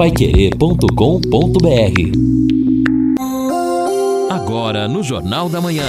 paiquerê.com.br 0.00 0.80
Agora 4.30 4.88
no 4.88 5.02
Jornal 5.02 5.50
da 5.50 5.60
Manhã. 5.60 5.84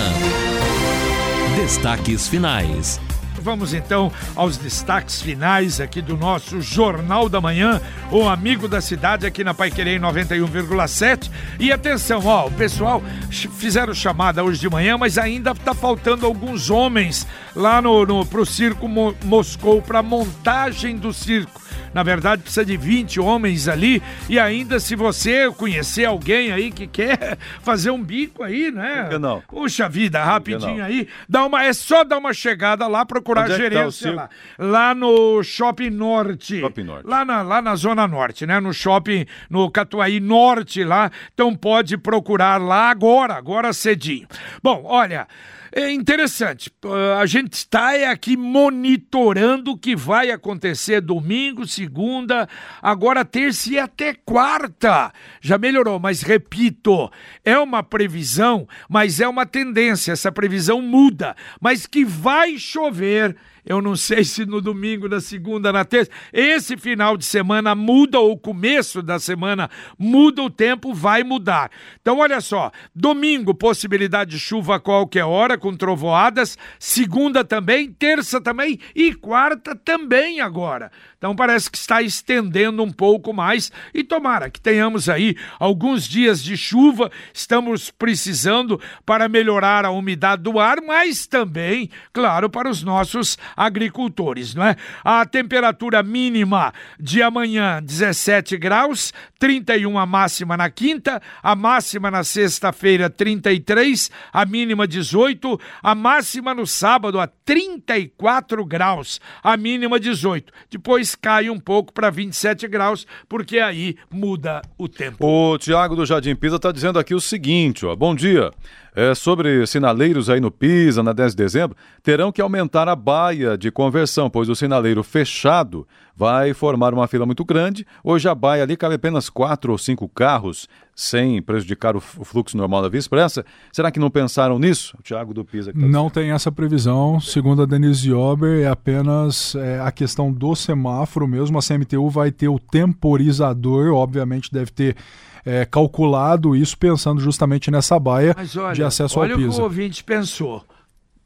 Destaques 1.56 2.28
finais. 2.28 3.00
Vamos 3.42 3.74
então 3.74 4.12
aos 4.36 4.58
destaques 4.58 5.22
finais 5.22 5.80
aqui 5.80 6.02
do 6.02 6.18
nosso 6.18 6.62
Jornal 6.62 7.30
da 7.30 7.40
Manhã, 7.40 7.80
o 8.12 8.28
amigo 8.28 8.68
da 8.68 8.82
cidade 8.82 9.26
aqui 9.26 9.46
na 9.46 9.54
Paiquerê 9.54 9.98
91,7. 9.98 11.32
E 11.58 11.72
atenção, 11.72 12.22
ó, 12.26 12.48
o 12.48 12.52
pessoal 12.52 13.02
fizeram 13.30 13.94
chamada 13.94 14.44
hoje 14.44 14.60
de 14.60 14.70
manhã, 14.70 14.98
mas 14.98 15.18
ainda 15.18 15.56
tá 15.56 15.74
faltando 15.74 16.26
alguns 16.26 16.70
homens 16.70 17.26
lá 17.56 17.82
no, 17.82 18.06
no 18.06 18.26
pro 18.26 18.46
Circo 18.46 18.90
Mo 18.90 19.16
Moscou 19.24 19.82
para 19.82 20.04
montagem 20.04 20.98
do 20.98 21.14
circo. 21.14 21.62
Na 21.94 22.04
verdade, 22.04 22.42
precisa 22.42 22.66
de 22.66 22.78
20 22.78 23.20
homens 23.20 23.68
ali. 23.68 24.02
E 24.30 24.40
ainda, 24.40 24.80
se 24.80 24.96
você 24.96 25.52
conhecer 25.52 26.06
alguém 26.06 26.52
aí 26.52 26.72
que 26.72 26.88
quer 26.88 27.38
fazer 27.62 27.92
um 27.92 28.02
bico 28.02 28.44
aí, 28.44 28.72
né? 28.72 29.10
Não? 29.20 29.42
Puxa 29.42 29.90
vida, 29.90 30.24
rapidinho 30.24 30.84
aí. 30.84 31.08
Dá 31.28 31.46
uma, 31.46 31.64
é 31.64 31.74
só 31.74 32.04
dar 32.04 32.18
uma 32.18 32.34
chegada 32.34 32.88
lá, 32.88 33.06
procurar 33.06 33.44
Onde 33.44 33.54
é 33.54 33.56
que 33.58 33.64
tá 33.64 33.70
gerência 33.70 34.12
o 34.12 34.16
lá. 34.16 34.30
Lá 34.58 34.96
no 34.96 35.44
Shopping 35.44 35.90
Norte. 35.90 36.60
Shopping 36.62 36.84
Norte. 36.84 37.08
Lá 37.08 37.26
na, 37.26 37.42
lá 37.42 37.62
na 37.62 37.76
Zona 37.76 38.08
Norte, 38.08 38.46
né? 38.46 38.60
No 38.60 38.74
Shopping, 38.74 39.26
no 39.50 39.70
Catuaí 39.70 40.20
Norte 40.20 40.84
lá. 40.84 41.12
Então 41.34 41.56
pode 41.56 41.98
procurar 41.98 42.60
lá 42.60 42.90
agora, 42.90 43.36
agora 43.36 43.74
cedinho. 43.74 44.28
Bom, 44.64 44.84
olha. 44.86 45.28
É 45.74 45.90
interessante. 45.90 46.70
A 47.18 47.26
gente 47.26 47.54
está 47.54 47.96
é 47.96 48.06
aqui 48.06 48.36
monitorando 48.36 49.72
o 49.72 49.78
que 49.78 49.96
vai 49.96 50.30
acontecer 50.30 51.00
domingo, 51.00 51.66
segunda, 51.66 52.48
agora 52.82 53.24
terça 53.24 53.70
e 53.72 53.80
até 53.80 54.14
quarta. 54.14 55.14
Já 55.40 55.58
melhorou, 55.58 55.98
mas 55.98 56.24
repito, 56.24 57.10
é 57.46 57.58
uma 57.58 57.82
previsão, 57.82 58.68
mas 58.90 59.22
é 59.22 59.28
uma 59.28 59.46
tendência. 59.46 60.12
Essa 60.12 60.32
previsão 60.32 60.82
muda, 60.82 61.38
mas 61.62 61.86
que 61.86 62.04
vai 62.04 62.58
chover. 62.58 63.38
Eu 63.64 63.82
não 63.82 63.96
sei 63.96 64.24
se 64.24 64.46
no 64.46 64.60
domingo, 64.60 65.08
na 65.08 65.20
segunda, 65.20 65.72
na 65.72 65.86
terça. 65.86 66.10
Esse 66.34 66.76
final 66.76 67.16
de 67.16 67.24
semana 67.24 67.76
muda, 67.76 68.20
ou 68.20 68.38
começo 68.38 69.04
da 69.04 69.20
semana 69.20 69.70
muda, 69.98 70.42
o 70.42 70.50
tempo 70.50 70.94
vai 70.94 71.24
mudar. 71.24 71.70
Então, 72.02 72.18
olha 72.18 72.42
só: 72.42 72.72
domingo, 72.96 73.54
possibilidade 73.54 74.32
de 74.32 74.40
chuva 74.40 74.78
a 74.78 74.80
qualquer 74.80 75.26
hora, 75.26 75.58
com 75.62 75.76
trovoadas. 75.76 76.58
Segunda 76.78 77.46
também, 77.46 77.92
terça 77.94 78.42
também 78.42 78.80
e 78.94 79.14
quarta 79.14 79.76
também 79.76 80.42
agora. 80.42 80.92
Então, 81.18 81.36
parece 81.36 81.70
que 81.70 81.78
está 81.78 82.02
estendendo 82.02 82.82
um 82.82 82.92
pouco 82.92 83.32
mais. 83.32 83.72
E 83.94 84.04
tomara 84.04 84.50
que 84.50 84.60
tenhamos 84.60 85.08
aí 85.08 85.38
alguns 85.60 86.08
dias 86.08 86.44
de 86.44 86.58
chuva. 86.58 87.12
Estamos 87.32 87.92
precisando 87.92 88.82
para 89.06 89.30
melhorar 89.30 89.86
a 89.86 89.92
umidade 89.92 90.42
do 90.42 90.60
ar, 90.60 90.82
mas 90.82 91.28
também, 91.28 91.92
claro, 92.12 92.50
para 92.50 92.68
os 92.68 92.82
nossos 92.82 93.38
agricultores, 93.56 94.56
não 94.56 94.66
é? 94.66 94.76
A 95.04 95.24
temperatura 95.24 96.02
mínima 96.02 96.74
de 97.00 97.22
amanhã 97.22 97.80
17 97.84 98.58
graus, 98.58 99.14
31 99.38 100.00
a 100.00 100.06
máxima 100.08 100.58
na 100.58 100.72
quinta, 100.72 101.22
a 101.44 101.56
máxima 101.56 102.10
na 102.10 102.24
sexta-feira 102.24 103.12
33, 103.12 104.10
a 104.34 104.44
mínima 104.44 104.88
18, 104.88 105.51
a 105.82 105.96
máxima 105.96 106.54
no 106.54 106.66
sábado 106.68 107.20
a 107.20 107.28
34 107.28 108.66
graus, 108.66 109.20
a 109.44 109.56
mínima 109.58 110.00
18. 110.00 110.52
Depois 110.70 111.16
cai 111.16 111.50
um 111.50 111.60
pouco 111.60 111.94
para 111.94 112.10
27 112.10 112.68
graus, 112.68 113.06
porque 113.28 113.60
aí 113.60 113.98
muda 114.10 114.62
o 114.78 114.88
tempo. 114.88 115.26
O 115.26 115.58
Tiago 115.58 115.96
do 115.96 116.06
Jardim 116.06 116.36
Pisa 116.36 116.58
está 116.58 116.72
dizendo 116.72 117.00
aqui 117.00 117.14
o 117.14 117.22
seguinte, 117.22 117.86
ó. 117.86 117.96
Bom 117.96 118.16
dia. 118.16 118.52
É, 118.94 119.16
sobre 119.16 119.66
sinaleiros 119.66 120.30
aí 120.30 120.42
no 120.42 120.52
Pisa, 120.52 121.02
na 121.02 121.14
10 121.14 121.34
de 121.34 121.44
dezembro, 121.44 121.78
terão 122.04 122.32
que 122.32 122.42
aumentar 122.42 122.90
a 122.90 122.96
baia 122.96 123.58
de 123.58 123.72
conversão, 123.72 124.30
pois 124.30 124.50
o 124.50 124.56
sinaleiro 124.56 125.02
fechado 125.02 125.88
vai 126.16 126.54
formar 126.54 126.94
uma 126.94 127.08
fila 127.08 127.26
muito 127.26 127.46
grande. 127.46 127.86
Hoje 128.04 128.28
a 128.28 128.36
baia 128.36 128.64
ali 128.64 128.76
cabe 128.76 128.96
apenas 128.96 129.30
quatro 129.30 129.72
ou 129.72 129.78
cinco 129.78 130.10
carros, 130.10 130.68
sem 130.94 131.42
prejudicar 131.42 131.96
o, 131.96 132.02
fluxo 132.02 132.58
normal 132.58 132.82
da 132.82 132.90
Via 132.90 133.00
Expressa. 133.00 133.46
Será 133.72 133.90
que 133.90 134.00
não 134.00 134.12
pensaram 134.12 134.60
nisso? 134.60 134.96
O 135.00 135.02
Tiago 135.02 135.34
do 135.34 135.46
Pisa. 135.46 135.72
tá 135.72 135.80
Não 135.80 136.10
tem 136.10 136.32
essa 136.32 136.52
previsão. 136.52 137.20
Segundo 137.22 137.62
a 137.62 137.66
Denise 137.66 138.12
Ober, 138.12 138.62
é 138.62 138.68
apenas 138.68 139.56
é, 139.56 139.80
a 139.80 139.92
questão 139.92 140.32
do 140.34 140.54
semáforo 140.54 141.28
mesmo. 141.28 141.58
A 141.58 141.62
CMTU 141.62 142.10
vai 142.10 142.30
ter 142.30 142.50
o 142.50 142.60
temporizador, 142.60 143.94
obviamente 143.94 144.52
deve 144.52 144.72
ter 144.72 144.98
é, 145.46 145.66
calculado 145.66 146.56
isso 146.56 146.78
pensando 146.78 147.20
justamente 147.20 147.72
nessa 147.72 148.00
baia 148.00 148.34
Mas 148.36 148.56
olha, 148.56 148.74
de 148.74 148.84
acesso 148.84 149.20
olha 149.20 149.34
ao 149.34 149.40
o 149.40 149.42
que 149.42 149.48
o 149.48 149.62
ouvinte 149.62 150.04
pensou. 150.04 150.66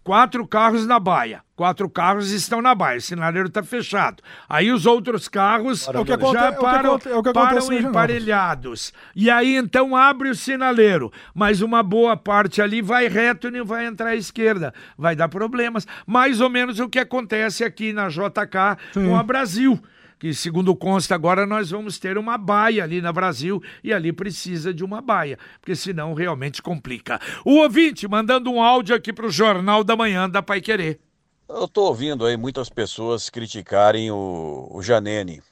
Quatro 0.06 0.46
carros 0.46 0.86
na 0.86 1.00
baia. 1.00 1.42
Quatro 1.56 1.90
carros 1.90 2.30
estão 2.30 2.62
na 2.62 2.76
baia. 2.76 3.00
O 3.00 3.02
sinaleiro 3.02 3.48
está 3.48 3.64
fechado. 3.64 4.22
Aí 4.48 4.72
os 4.72 4.86
outros 4.86 5.28
carros 5.28 5.86
já 5.86 6.46
é 6.46 6.52
param, 6.52 6.96
é 6.96 7.00
que 7.24 7.34
param 7.34 7.74
emparelhados. 7.74 8.94
E 9.16 9.32
aí 9.32 9.56
então 9.56 9.96
abre 9.96 10.30
o 10.30 10.36
sinaleiro. 10.36 11.12
Mas 11.34 11.62
uma 11.62 11.82
boa 11.82 12.16
parte 12.16 12.62
ali 12.62 12.84
vai 12.84 13.08
reto 13.08 13.48
e 13.48 13.52
não 13.52 13.66
vai 13.66 13.88
entrar 13.88 14.10
à 14.10 14.16
esquerda. 14.16 14.76
Vai 14.96 15.16
dar 15.16 15.28
problemas. 15.28 15.88
Mais 16.06 16.40
ou 16.40 16.52
menos 16.52 16.80
o 16.80 16.88
que 16.88 17.00
acontece 17.00 17.64
aqui 17.64 17.92
na 17.92 18.08
JK 18.08 18.78
com 18.94 19.16
a 19.16 19.24
Brasil 19.24 19.82
que 20.20 20.34
segundo 20.34 20.76
consta 20.76 21.16
agora 21.16 21.46
nós 21.46 21.72
vamos 21.72 22.00
ter 22.00 22.18
uma 22.18 22.38
baia 22.38 22.84
ali 22.84 23.02
na 23.02 23.12
Brasil 23.12 23.62
e 23.84 23.94
ali 23.94 24.12
precisa 24.12 24.74
de 24.74 24.84
uma 24.84 25.02
baia, 25.02 25.38
porque 25.60 25.76
senão 25.76 26.14
realmente 26.14 26.62
complica. 26.62 27.20
O 27.44 27.56
ouvinte 27.58 28.08
mandando 28.08 28.52
um 28.52 28.62
áudio 28.62 28.96
aqui 28.96 29.12
para 29.12 29.26
o 29.26 29.32
Jornal 29.32 29.84
da 29.84 29.96
Manhã 29.96 30.30
da 30.30 30.42
Pai 30.42 30.62
Querer. 30.62 31.00
Eu 31.48 31.66
estou 31.66 31.88
ouvindo 31.88 32.26
aí 32.26 32.36
muitas 32.36 32.70
pessoas 32.70 33.30
criticarem 33.30 34.10
o, 34.10 34.68
o 34.72 34.82
Janene, 34.82 35.44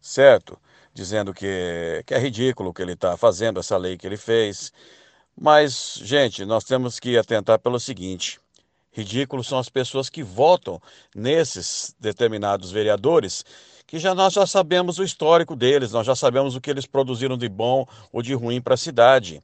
certo? 0.00 0.56
Dizendo 0.94 1.34
que, 1.34 2.02
que 2.06 2.14
é 2.14 2.18
ridículo 2.18 2.70
o 2.70 2.72
que 2.72 2.80
ele 2.80 2.92
está 2.92 3.16
fazendo, 3.16 3.58
essa 3.58 3.76
lei 3.76 3.96
que 3.96 4.06
ele 4.06 4.16
fez. 4.16 4.72
Mas, 5.38 6.00
gente, 6.02 6.44
nós 6.44 6.64
temos 6.64 6.98
que 6.98 7.18
atentar 7.18 7.58
pelo 7.58 7.78
seguinte: 7.78 8.40
ridículos 8.96 9.46
são 9.46 9.58
as 9.58 9.68
pessoas 9.68 10.08
que 10.08 10.22
votam 10.22 10.80
nesses 11.14 11.94
determinados 12.00 12.70
vereadores, 12.70 13.44
que 13.86 13.98
já 13.98 14.14
nós 14.14 14.32
já 14.32 14.46
sabemos 14.46 14.98
o 14.98 15.04
histórico 15.04 15.54
deles, 15.54 15.92
nós 15.92 16.06
já 16.06 16.16
sabemos 16.16 16.56
o 16.56 16.60
que 16.62 16.70
eles 16.70 16.86
produziram 16.86 17.36
de 17.36 17.46
bom 17.46 17.86
ou 18.10 18.22
de 18.22 18.32
ruim 18.32 18.58
para 18.58 18.72
a 18.72 18.78
cidade. 18.78 19.42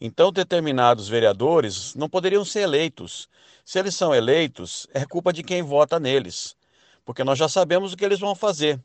Então, 0.00 0.32
determinados 0.32 1.06
vereadores 1.06 1.94
não 1.94 2.08
poderiam 2.08 2.46
ser 2.46 2.60
eleitos. 2.60 3.28
Se 3.62 3.78
eles 3.78 3.94
são 3.94 4.14
eleitos, 4.14 4.86
é 4.94 5.04
culpa 5.04 5.34
de 5.34 5.42
quem 5.42 5.62
vota 5.62 6.00
neles, 6.00 6.56
porque 7.04 7.22
nós 7.22 7.38
já 7.38 7.48
sabemos 7.48 7.92
o 7.92 7.96
que 7.96 8.04
eles 8.04 8.18
vão 8.18 8.34
fazer. 8.34 8.80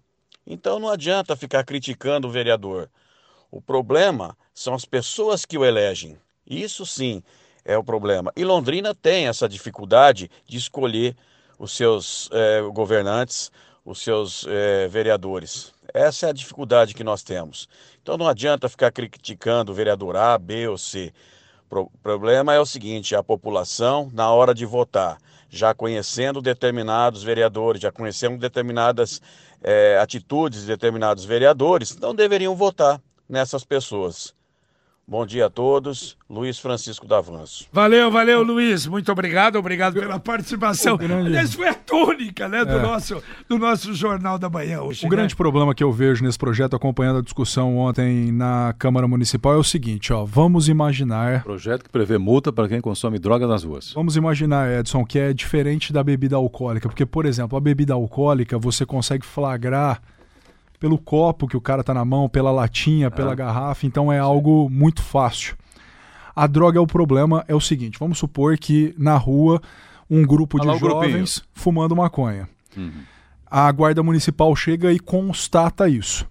Então, 0.45 0.79
não 0.79 0.89
adianta 0.89 1.35
ficar 1.35 1.63
criticando 1.63 2.27
o 2.27 2.31
vereador. 2.31 2.89
O 3.49 3.61
problema 3.61 4.37
são 4.53 4.73
as 4.73 4.83
pessoas 4.83 5.45
que 5.45 5.57
o 5.57 5.63
elegem. 5.63 6.17
Isso 6.45 6.85
sim 6.85 7.23
é 7.69 7.77
o 7.77 7.83
problema. 7.83 8.31
E 8.35 8.43
Londrina 8.43 8.95
tem 8.95 9.27
essa 9.27 9.47
dificuldade 9.47 10.29
de 10.47 10.57
escolher 10.57 11.15
os 11.59 11.71
seus 11.71 12.27
eh, 12.31 12.61
governantes, 12.73 13.51
os 13.85 14.01
seus 14.01 14.43
eh, 14.47 14.87
vereadores. 14.87 15.71
Essa 15.93 16.25
é 16.25 16.29
a 16.31 16.33
dificuldade 16.33 16.95
que 16.95 17.03
nós 17.03 17.21
temos. 17.21 17.69
Então 18.01 18.17
não 18.17 18.27
adianta 18.27 18.67
ficar 18.67 18.91
criticando 18.91 19.71
o 19.71 19.75
vereador 19.75 20.15
A, 20.15 20.35
B 20.39 20.67
ou 20.67 20.79
C. 20.79 21.13
O 21.69 21.91
problema 22.01 22.55
é 22.55 22.59
o 22.59 22.65
seguinte: 22.65 23.15
a 23.15 23.21
população, 23.21 24.09
na 24.13 24.31
hora 24.31 24.55
de 24.55 24.65
votar, 24.65 25.19
já 25.47 25.71
conhecendo 25.71 26.41
determinados 26.41 27.21
vereadores, 27.21 27.83
já 27.83 27.91
conhecendo 27.91 28.39
determinadas 28.39 29.21
eh, 29.61 29.99
atitudes 30.01 30.61
de 30.61 30.67
determinados 30.67 31.23
vereadores, 31.23 31.95
não 31.97 32.15
deveriam 32.15 32.55
votar 32.55 32.99
nessas 33.27 33.63
pessoas. 33.63 34.33
Bom 35.09 35.25
dia 35.25 35.47
a 35.47 35.49
todos. 35.49 36.15
Luiz 36.29 36.59
Francisco 36.59 37.07
Davanço. 37.07 37.65
Valeu, 37.73 38.11
valeu, 38.11 38.43
Luiz. 38.43 38.85
Muito 38.85 39.11
obrigado, 39.11 39.55
obrigado 39.57 39.95
pela 39.95 40.19
participação. 40.19 40.93
o 40.93 40.97
grande- 40.99 41.25
Aliás, 41.29 41.51
foi 41.55 41.67
a 41.67 41.73
tônica 41.73 42.47
né, 42.47 42.63
do, 42.63 42.73
É. 42.73 42.79
nosso, 42.83 43.23
do 43.47 43.57
nosso 43.57 43.91
Jornal 43.95 44.37
da 44.37 44.47
Manhã 44.51 44.81
hoje. 44.81 45.01
O 45.07 45.09
né? 45.09 45.15
grande 45.15 45.35
problema 45.35 45.73
que 45.73 45.83
eu 45.83 45.91
vejo 45.91 46.23
nesse 46.23 46.37
projeto, 46.37 46.75
acompanhando 46.75 47.17
a 47.17 47.21
discussão 47.23 47.75
ontem 47.77 48.31
na 48.31 48.75
Câmara 48.77 49.07
Municipal, 49.07 49.53
é 49.55 49.57
o 49.57 49.63
seguinte: 49.63 50.13
ó, 50.13 50.23
vamos 50.25 50.69
imaginar 50.69 51.41
Projeto 51.43 51.85
que 51.85 51.89
prevê 51.89 52.19
multa 52.19 52.53
para 52.53 52.67
quem 52.67 52.79
consome 52.79 53.17
droga 53.17 53.47
nas 53.47 53.63
ruas. 53.63 53.91
Vamos 53.93 54.15
imaginar, 54.15 54.71
Edson, 54.79 55.03
que 55.03 55.17
é 55.17 55.33
diferente 55.33 55.91
da 55.91 56.03
bebida 56.03 56.35
alcoólica, 56.35 56.87
porque, 56.87 57.03
por 57.07 57.25
exemplo, 57.25 57.57
a 57.57 57.61
bebida 57.61 57.95
alcoólica 57.95 58.59
você 58.59 58.85
consegue 58.85 59.25
flagrar 59.25 60.03
pelo 60.79 60.97
copo 60.97 61.47
que 61.47 61.57
o 61.57 61.61
cara 61.61 61.83
tá 61.83 61.93
na 61.93 62.05
mão, 62.05 62.29
pela 62.29 62.51
latinha, 62.51 63.11
pela 63.11 63.35
garrafa, 63.35 63.85
então 63.85 64.11
é 64.11 64.19
algo 64.19 64.69
muito 64.69 65.01
fácil. 65.03 65.55
A 66.35 66.47
droga 66.47 66.77
é 66.79 66.81
o 66.81 66.87
problema, 66.87 67.43
é 67.47 67.53
o 67.53 67.59
seguinte: 67.59 67.99
vamos 67.99 68.17
supor 68.17 68.57
que 68.57 68.95
na 68.97 69.17
rua 69.17 69.61
um 70.09 70.25
grupo 70.25 70.57
Olha 70.59 70.71
de 70.71 70.77
o 70.77 70.79
grupinho. 70.79 71.11
jovens 71.11 71.43
fumando 71.53 71.95
maconha. 71.95 72.47
A 73.51 73.71
guarda 73.71 74.01
municipal 74.01 74.55
chega 74.55 74.93
e 74.93 74.99
constata 74.99 75.89
isso. 75.89 76.25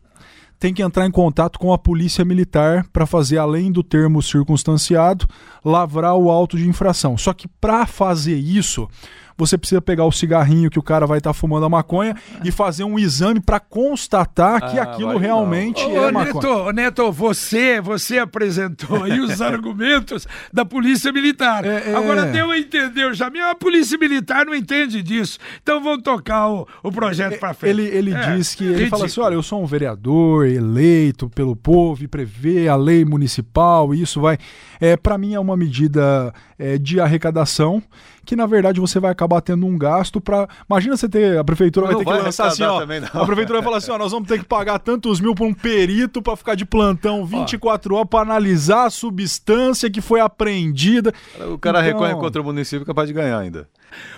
tem 0.58 0.74
que 0.74 0.82
entrar 0.82 1.06
em 1.06 1.10
contato 1.10 1.58
com 1.58 1.72
a 1.72 1.78
polícia 1.78 2.24
militar 2.24 2.84
para 2.92 3.06
fazer, 3.06 3.38
além 3.38 3.70
do 3.70 3.82
termo 3.82 4.20
circunstanciado, 4.20 5.28
lavrar 5.68 6.14
o 6.16 6.30
auto 6.30 6.56
de 6.56 6.68
infração. 6.68 7.16
Só 7.18 7.32
que 7.32 7.46
para 7.60 7.84
fazer 7.86 8.36
isso, 8.36 8.88
você 9.36 9.56
precisa 9.56 9.80
pegar 9.80 10.04
o 10.04 10.10
cigarrinho 10.10 10.68
que 10.68 10.80
o 10.80 10.82
cara 10.82 11.06
vai 11.06 11.18
estar 11.18 11.30
tá 11.30 11.34
fumando 11.34 11.64
a 11.64 11.68
maconha 11.68 12.16
e 12.44 12.50
fazer 12.50 12.82
um 12.82 12.98
exame 12.98 13.38
para 13.38 13.60
constatar 13.60 14.68
que 14.68 14.78
Ah, 14.80 14.82
aquilo 14.82 15.16
realmente 15.16 15.80
Ô, 15.84 16.08
é 16.08 16.10
Neto, 16.10 16.34
maconha. 16.34 16.52
ô, 16.54 16.72
Neto, 16.72 17.12
você, 17.12 17.80
você 17.80 18.18
apresentou 18.18 19.04
aí 19.04 19.20
os 19.20 19.38
argumentos 19.40 20.26
da 20.52 20.64
Polícia 20.64 21.12
Militar. 21.12 21.64
É, 21.64 21.90
é. 21.90 21.94
Agora 21.94 22.26
deu 22.26 22.50
a 22.50 22.58
entender, 22.58 23.04
o 23.06 23.14
Jamil, 23.14 23.46
a 23.48 23.54
Polícia 23.54 23.96
Militar 23.96 24.44
não 24.44 24.54
entende 24.56 25.04
disso. 25.04 25.38
Então 25.62 25.80
vamos 25.80 26.02
tocar 26.02 26.48
o, 26.48 26.66
o 26.82 26.90
projeto 26.90 27.38
para 27.38 27.54
frente. 27.54 27.70
Ele, 27.78 27.86
ele 27.96 28.12
É, 28.14 28.34
diz 28.36 28.56
que 28.56 28.64
ele 28.64 28.72
fala 28.72 28.80
ridículo. 28.82 29.04
assim: 29.04 29.20
olha, 29.20 29.34
eu 29.34 29.42
sou 29.44 29.62
um 29.62 29.66
vereador 29.66 30.46
eleito 30.48 31.28
pelo 31.30 31.54
povo 31.54 32.02
e 32.02 32.08
prevê 32.08 32.66
a 32.68 32.74
lei 32.74 33.04
municipal, 33.04 33.94
e 33.94 34.02
isso 34.02 34.20
vai. 34.20 34.36
É, 34.80 34.96
para 34.96 35.18
mim 35.18 35.34
é 35.34 35.40
uma 35.40 35.56
medida 35.56 36.32
é, 36.58 36.76
de 36.78 37.00
arrecadação 37.00 37.82
que 38.24 38.36
na 38.36 38.44
verdade 38.44 38.78
você 38.78 39.00
vai 39.00 39.10
acabar 39.10 39.40
tendo 39.40 39.64
um 39.66 39.78
gasto 39.78 40.20
para. 40.20 40.46
Imagina 40.68 40.96
você 40.98 41.08
ter. 41.08 41.38
A 41.38 41.44
prefeitura 41.44 41.86
vai 41.86 41.94
Não 41.94 42.00
ter 42.00 42.04
que 42.04 42.10
vai 42.12 42.22
lançar 42.22 42.48
assim, 42.48 42.62
ó. 42.62 42.80
também, 42.80 43.00
não. 43.00 43.08
A 43.22 43.24
prefeitura 43.24 43.58
vai 43.60 43.64
falar 43.64 43.76
assim: 43.78 43.90
ó, 43.90 43.96
nós 43.96 44.12
vamos 44.12 44.28
ter 44.28 44.38
que 44.38 44.44
pagar 44.44 44.78
tantos 44.80 45.18
mil 45.18 45.34
por 45.34 45.46
um 45.46 45.54
perito 45.54 46.20
para 46.20 46.36
ficar 46.36 46.54
de 46.54 46.66
plantão 46.66 47.24
24 47.24 47.94
horas 47.94 48.08
para 48.10 48.20
analisar 48.20 48.84
a 48.86 48.90
substância 48.90 49.88
que 49.90 50.02
foi 50.02 50.20
apreendida. 50.20 51.14
O 51.50 51.56
cara 51.58 51.78
Então- 51.80 52.00
recorre 52.02 52.14
contra 52.20 52.42
o 52.42 52.44
município 52.44 52.84
capaz 52.84 53.08
de 53.08 53.14
ganhar 53.14 53.38
ainda. 53.38 53.66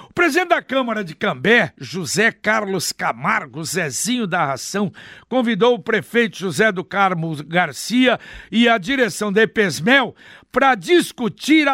O 0.08 0.12
presidente 0.12 0.48
da 0.48 0.60
Câmara 0.60 1.04
de 1.04 1.14
Cambé, 1.14 1.72
José 1.78 2.32
Carlos 2.32 2.90
Camargo, 2.90 3.62
Zezinho 3.64 4.26
da 4.26 4.44
Ração, 4.44 4.90
convidou 5.28 5.74
o 5.74 5.78
prefeito 5.78 6.36
José 6.36 6.72
do 6.72 6.82
Carmo 6.82 7.36
Garcia 7.46 8.18
e 8.50 8.68
a 8.68 8.76
direção 8.76 9.32
da 9.32 9.42
EPESMEL 9.42 10.12
para 10.50 10.74
discutir 10.74 11.68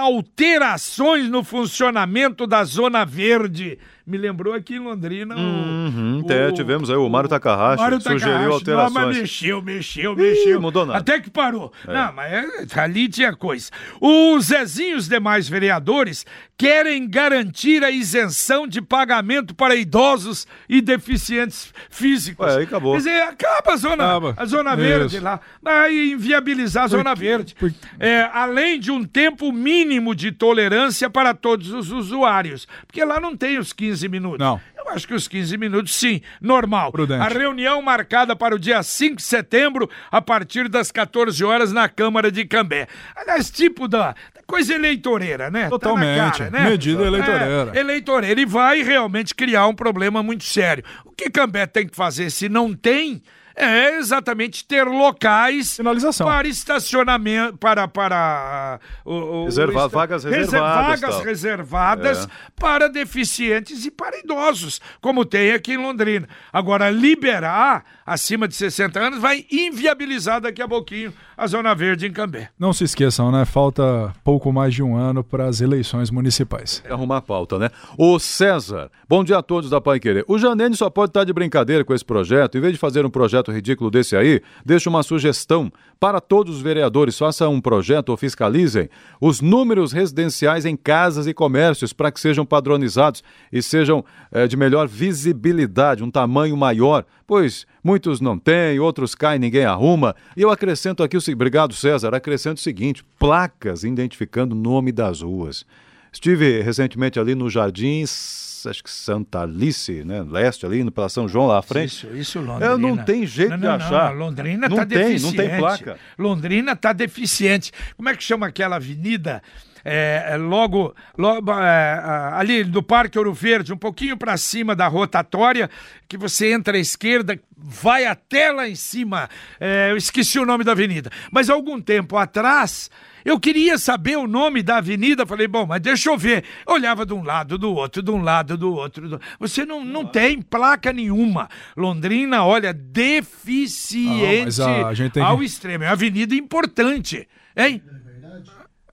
alterações 0.56 1.28
no 1.28 1.44
funcionamento 1.44 2.46
da 2.46 2.64
Zona 2.64 3.04
Verde. 3.04 3.78
Me 4.06 4.16
lembrou 4.16 4.54
aqui 4.54 4.76
em 4.76 4.78
Londrina 4.78 5.34
o. 5.34 5.38
Uhum, 5.38 6.20
até 6.24 6.52
tivemos 6.52 6.88
aí 6.90 6.96
o 6.96 7.08
Mário 7.08 7.28
Takahashi, 7.28 7.82
Mário 7.82 8.00
sugeriu 8.00 8.20
Takahashi. 8.20 8.46
Não, 8.46 8.52
alterações. 8.54 8.92
mas 8.94 9.16
mexeu, 9.18 9.62
mexeu, 9.62 10.14
mexeu. 10.14 10.60
mudou 10.60 10.86
nada. 10.86 10.98
Até 11.00 11.18
que 11.18 11.28
parou. 11.28 11.72
Não, 11.84 12.12
mas 12.12 12.32
é, 12.32 12.80
ali 12.80 13.08
tinha 13.08 13.34
coisa. 13.34 13.68
Os 14.00 14.46
Zezinho 14.46 14.90
e 14.90 14.94
os 14.94 15.08
demais 15.08 15.48
vereadores 15.48 16.24
querem 16.56 17.08
garantir 17.08 17.82
a 17.82 17.90
isenção 17.90 18.66
de 18.66 18.80
pagamento 18.80 19.54
para 19.54 19.74
idosos 19.74 20.46
e 20.68 20.80
deficientes 20.80 21.72
físicos. 21.90 22.46
Ué, 22.46 22.58
aí 22.58 22.64
acabou. 22.64 22.92
Quer 22.92 22.98
dizer, 22.98 23.22
acaba 23.22 23.72
a 23.72 23.76
zona, 23.76 24.04
Acaba. 24.04 24.34
a 24.36 24.44
zona 24.46 24.76
verde 24.76 25.16
Isso. 25.16 25.24
lá. 25.24 25.40
Vai 25.60 25.92
inviabilizar 26.12 26.84
a 26.84 26.88
zona 26.88 27.14
verde. 27.14 27.56
É, 27.98 28.30
além 28.32 28.78
de 28.78 28.92
um 28.92 29.02
tempo 29.04 29.50
mínimo 29.50 30.14
de 30.14 30.30
tolerância 30.30 31.10
para 31.10 31.34
todos 31.34 31.72
os 31.72 31.90
usuários. 31.90 32.68
Porque 32.86 33.04
lá 33.04 33.18
não 33.18 33.36
tem 33.36 33.58
os 33.58 33.72
15 33.72 33.95
minutos. 34.02 34.38
Não. 34.38 34.60
Eu 34.76 34.90
acho 34.90 35.08
que 35.08 35.14
os 35.14 35.26
15 35.26 35.56
minutos, 35.58 35.94
sim, 35.94 36.20
normal. 36.40 36.92
Prudente. 36.92 37.20
A 37.20 37.28
reunião 37.28 37.82
marcada 37.82 38.36
para 38.36 38.54
o 38.54 38.58
dia 38.58 38.82
5 38.82 39.16
de 39.16 39.22
setembro, 39.22 39.90
a 40.10 40.22
partir 40.22 40.68
das 40.68 40.92
14 40.92 41.44
horas, 41.44 41.72
na 41.72 41.88
Câmara 41.88 42.30
de 42.30 42.44
Cambé. 42.44 42.86
Aliás, 43.16 43.50
tipo 43.50 43.88
da, 43.88 44.14
da 44.32 44.42
coisa 44.46 44.74
eleitoreira, 44.74 45.50
né? 45.50 45.64
Tá 45.64 45.70
Totalmente. 45.70 46.38
cara, 46.38 46.50
né? 46.50 46.70
Medida 46.70 47.02
eleitoreira. 47.02 47.72
É, 47.74 47.80
eleitoreira. 47.80 48.40
E 48.40 48.44
vai 48.46 48.82
realmente 48.82 49.34
criar 49.34 49.66
um 49.66 49.74
problema 49.74 50.22
muito 50.22 50.44
sério. 50.44 50.84
O 51.04 51.10
que 51.10 51.28
Cambé 51.30 51.66
tem 51.66 51.88
que 51.88 51.96
fazer, 51.96 52.30
se 52.30 52.48
não 52.48 52.72
tem, 52.72 53.20
é 53.56 53.96
exatamente 53.98 54.64
ter 54.66 54.84
locais 54.84 55.70
Sinalização. 55.70 56.26
para 56.26 56.46
estacionamento, 56.46 57.56
para, 57.56 57.88
para 57.88 58.78
o, 59.04 59.12
o- 59.14 59.44
Reserva- 59.46 59.72
o 59.72 59.86
esta- 59.86 59.88
vagas 59.88 60.24
reser- 60.24 60.40
reservadas, 60.40 61.00
vagas 61.00 61.16
tal. 61.16 61.24
reservadas 61.24 62.24
É. 62.24 62.28
para 62.60 62.88
deficientes 62.88 63.84
e 63.86 63.90
para 63.90 64.18
idosos, 64.18 64.80
como 65.00 65.24
tem 65.24 65.52
aqui 65.52 65.72
em 65.72 65.78
Londrina. 65.78 66.28
Agora, 66.52 66.90
liberar 66.90 67.84
acima 68.06 68.46
de 68.46 68.54
60 68.54 68.98
anos 69.00 69.20
vai 69.20 69.44
inviabilizar 69.50 70.40
daqui 70.40 70.62
a 70.62 70.68
pouquinho 70.68 71.12
a 71.36 71.46
Zona 71.46 71.74
Verde 71.74 72.06
em 72.06 72.12
Cambé. 72.12 72.48
Não 72.58 72.72
se 72.72 72.84
esqueçam, 72.84 73.30
né? 73.32 73.44
Falta 73.44 74.14
pouco 74.22 74.52
mais 74.52 74.72
de 74.72 74.82
um 74.82 74.96
ano 74.96 75.24
para 75.24 75.46
as 75.46 75.60
eleições 75.60 76.10
municipais. 76.10 76.82
É 76.86 76.92
arrumar 76.92 77.18
a 77.18 77.22
pauta, 77.22 77.58
né? 77.58 77.70
O 77.98 78.18
César, 78.18 78.90
bom 79.08 79.24
dia 79.24 79.38
a 79.38 79.42
todos 79.42 79.68
da 79.68 79.80
Pai 79.80 79.98
Querer. 79.98 80.24
O 80.28 80.38
Janene 80.38 80.76
só 80.76 80.88
pode 80.88 81.10
estar 81.10 81.24
de 81.24 81.32
brincadeira 81.32 81.84
com 81.84 81.92
esse 81.92 82.04
projeto. 82.04 82.56
Em 82.56 82.60
vez 82.60 82.72
de 82.72 82.78
fazer 82.78 83.04
um 83.04 83.10
projeto 83.10 83.50
ridículo 83.50 83.90
desse 83.90 84.16
aí, 84.16 84.40
deixa 84.64 84.88
uma 84.88 85.02
sugestão 85.02 85.70
para 85.98 86.20
todos 86.20 86.56
os 86.56 86.62
vereadores. 86.62 87.18
Façam 87.18 87.52
um 87.52 87.60
projeto 87.60 88.10
ou 88.10 88.16
fiscalizem 88.16 88.88
os 89.20 89.40
números 89.40 89.92
residenciais 89.92 90.64
em 90.64 90.76
casas 90.76 91.26
e 91.26 91.34
comércios 91.34 91.92
para 91.92 92.12
que 92.12 92.20
sejam 92.20 92.46
padronizados 92.46 93.22
e 93.52 93.62
sejam 93.62 94.04
eh, 94.30 94.46
de 94.46 94.56
melhor 94.56 94.86
visibilidade, 94.86 96.04
um 96.04 96.10
tamanho 96.10 96.56
maior, 96.56 97.04
pois 97.26 97.66
muitos 97.86 98.20
não 98.20 98.36
têm, 98.36 98.80
outros 98.80 99.14
caem, 99.14 99.38
ninguém 99.38 99.64
arruma. 99.64 100.16
E 100.36 100.42
eu 100.42 100.50
acrescento 100.50 101.04
aqui 101.04 101.16
o 101.16 101.20
seguinte, 101.20 101.36
obrigado 101.36 101.72
César, 101.72 102.12
acrescento 102.14 102.58
o 102.58 102.60
seguinte, 102.60 103.04
placas 103.16 103.84
identificando 103.84 104.56
o 104.56 104.58
nome 104.58 104.90
das 104.90 105.20
ruas. 105.20 105.64
Estive 106.12 106.62
recentemente 106.62 107.20
ali 107.20 107.36
no 107.36 107.48
Jardins, 107.48 108.66
acho 108.66 108.82
que 108.82 108.90
Santa 108.90 109.42
Alice, 109.42 110.02
né? 110.04 110.24
Leste, 110.28 110.66
ali, 110.66 110.82
no 110.82 110.90
pela 110.90 111.08
São 111.08 111.28
João, 111.28 111.46
lá 111.46 111.58
à 111.58 111.62
frente. 111.62 112.06
Isso, 112.06 112.16
isso, 112.16 112.40
Londrina. 112.40 112.72
É, 112.72 112.76
não 112.76 112.96
tem 112.96 113.24
jeito 113.24 113.50
Não, 113.50 113.58
de 113.58 113.64
não, 113.64 113.72
achar. 113.74 114.10
Não, 114.12 114.18
Londrina 114.18 114.68
Não 114.68 114.76
tá 114.78 114.86
tem, 114.86 114.98
não 114.98 115.04
tem 115.04 115.48
deficiente. 115.48 115.58
placa. 115.58 115.98
Londrina 116.18 116.74
tá 116.74 116.92
deficiente. 116.92 117.70
Como 117.96 118.08
é 118.08 118.16
que 118.16 118.22
chama 118.24 118.46
aquela 118.48 118.76
avenida? 118.76 119.42
É, 119.88 120.30
é, 120.32 120.36
logo, 120.36 120.92
logo 121.16 121.52
é, 121.52 121.62
é, 121.62 122.34
ali 122.34 122.64
do 122.64 122.82
Parque 122.82 123.16
Ouro 123.16 123.32
Verde, 123.32 123.72
um 123.72 123.76
pouquinho 123.76 124.16
para 124.16 124.36
cima 124.36 124.74
da 124.74 124.88
rotatória, 124.88 125.70
que 126.08 126.16
você 126.18 126.52
entra 126.52 126.76
à 126.76 126.80
esquerda, 126.80 127.38
vai 127.56 128.04
até 128.04 128.50
lá 128.50 128.68
em 128.68 128.74
cima. 128.74 129.30
É, 129.60 129.92
eu 129.92 129.96
esqueci 129.96 130.40
o 130.40 130.44
nome 130.44 130.64
da 130.64 130.72
avenida. 130.72 131.08
Mas 131.30 131.48
algum 131.48 131.80
tempo 131.80 132.16
atrás, 132.16 132.90
eu 133.24 133.38
queria 133.38 133.78
saber 133.78 134.16
o 134.18 134.26
nome 134.26 134.60
da 134.60 134.78
avenida. 134.78 135.24
Falei, 135.24 135.46
bom, 135.46 135.64
mas 135.66 135.80
deixa 135.80 136.10
eu 136.10 136.18
ver. 136.18 136.42
Olhava 136.66 137.06
de 137.06 137.14
um 137.14 137.22
lado, 137.22 137.56
do 137.56 137.72
outro, 137.72 138.02
de 138.02 138.10
um 138.10 138.22
lado, 138.22 138.56
do 138.56 138.74
outro. 138.74 139.08
do- 139.08 139.20
Você 139.38 139.64
não, 139.64 139.84
não 139.84 140.04
tem 140.04 140.42
placa 140.42 140.92
nenhuma. 140.92 141.48
Londrina, 141.76 142.44
olha, 142.44 142.72
deficiente 142.74 144.60
Ah, 144.62 144.66
mas 144.66 144.86
a 144.88 144.94
gente 144.94 145.12
tem 145.12 145.22
que- 145.22 145.28
ao 145.28 145.42
extremo. 145.44 145.84
É 145.84 145.86
uma 145.86 145.92
avenida 145.92 146.34
importante, 146.34 147.28
hein? 147.56 147.80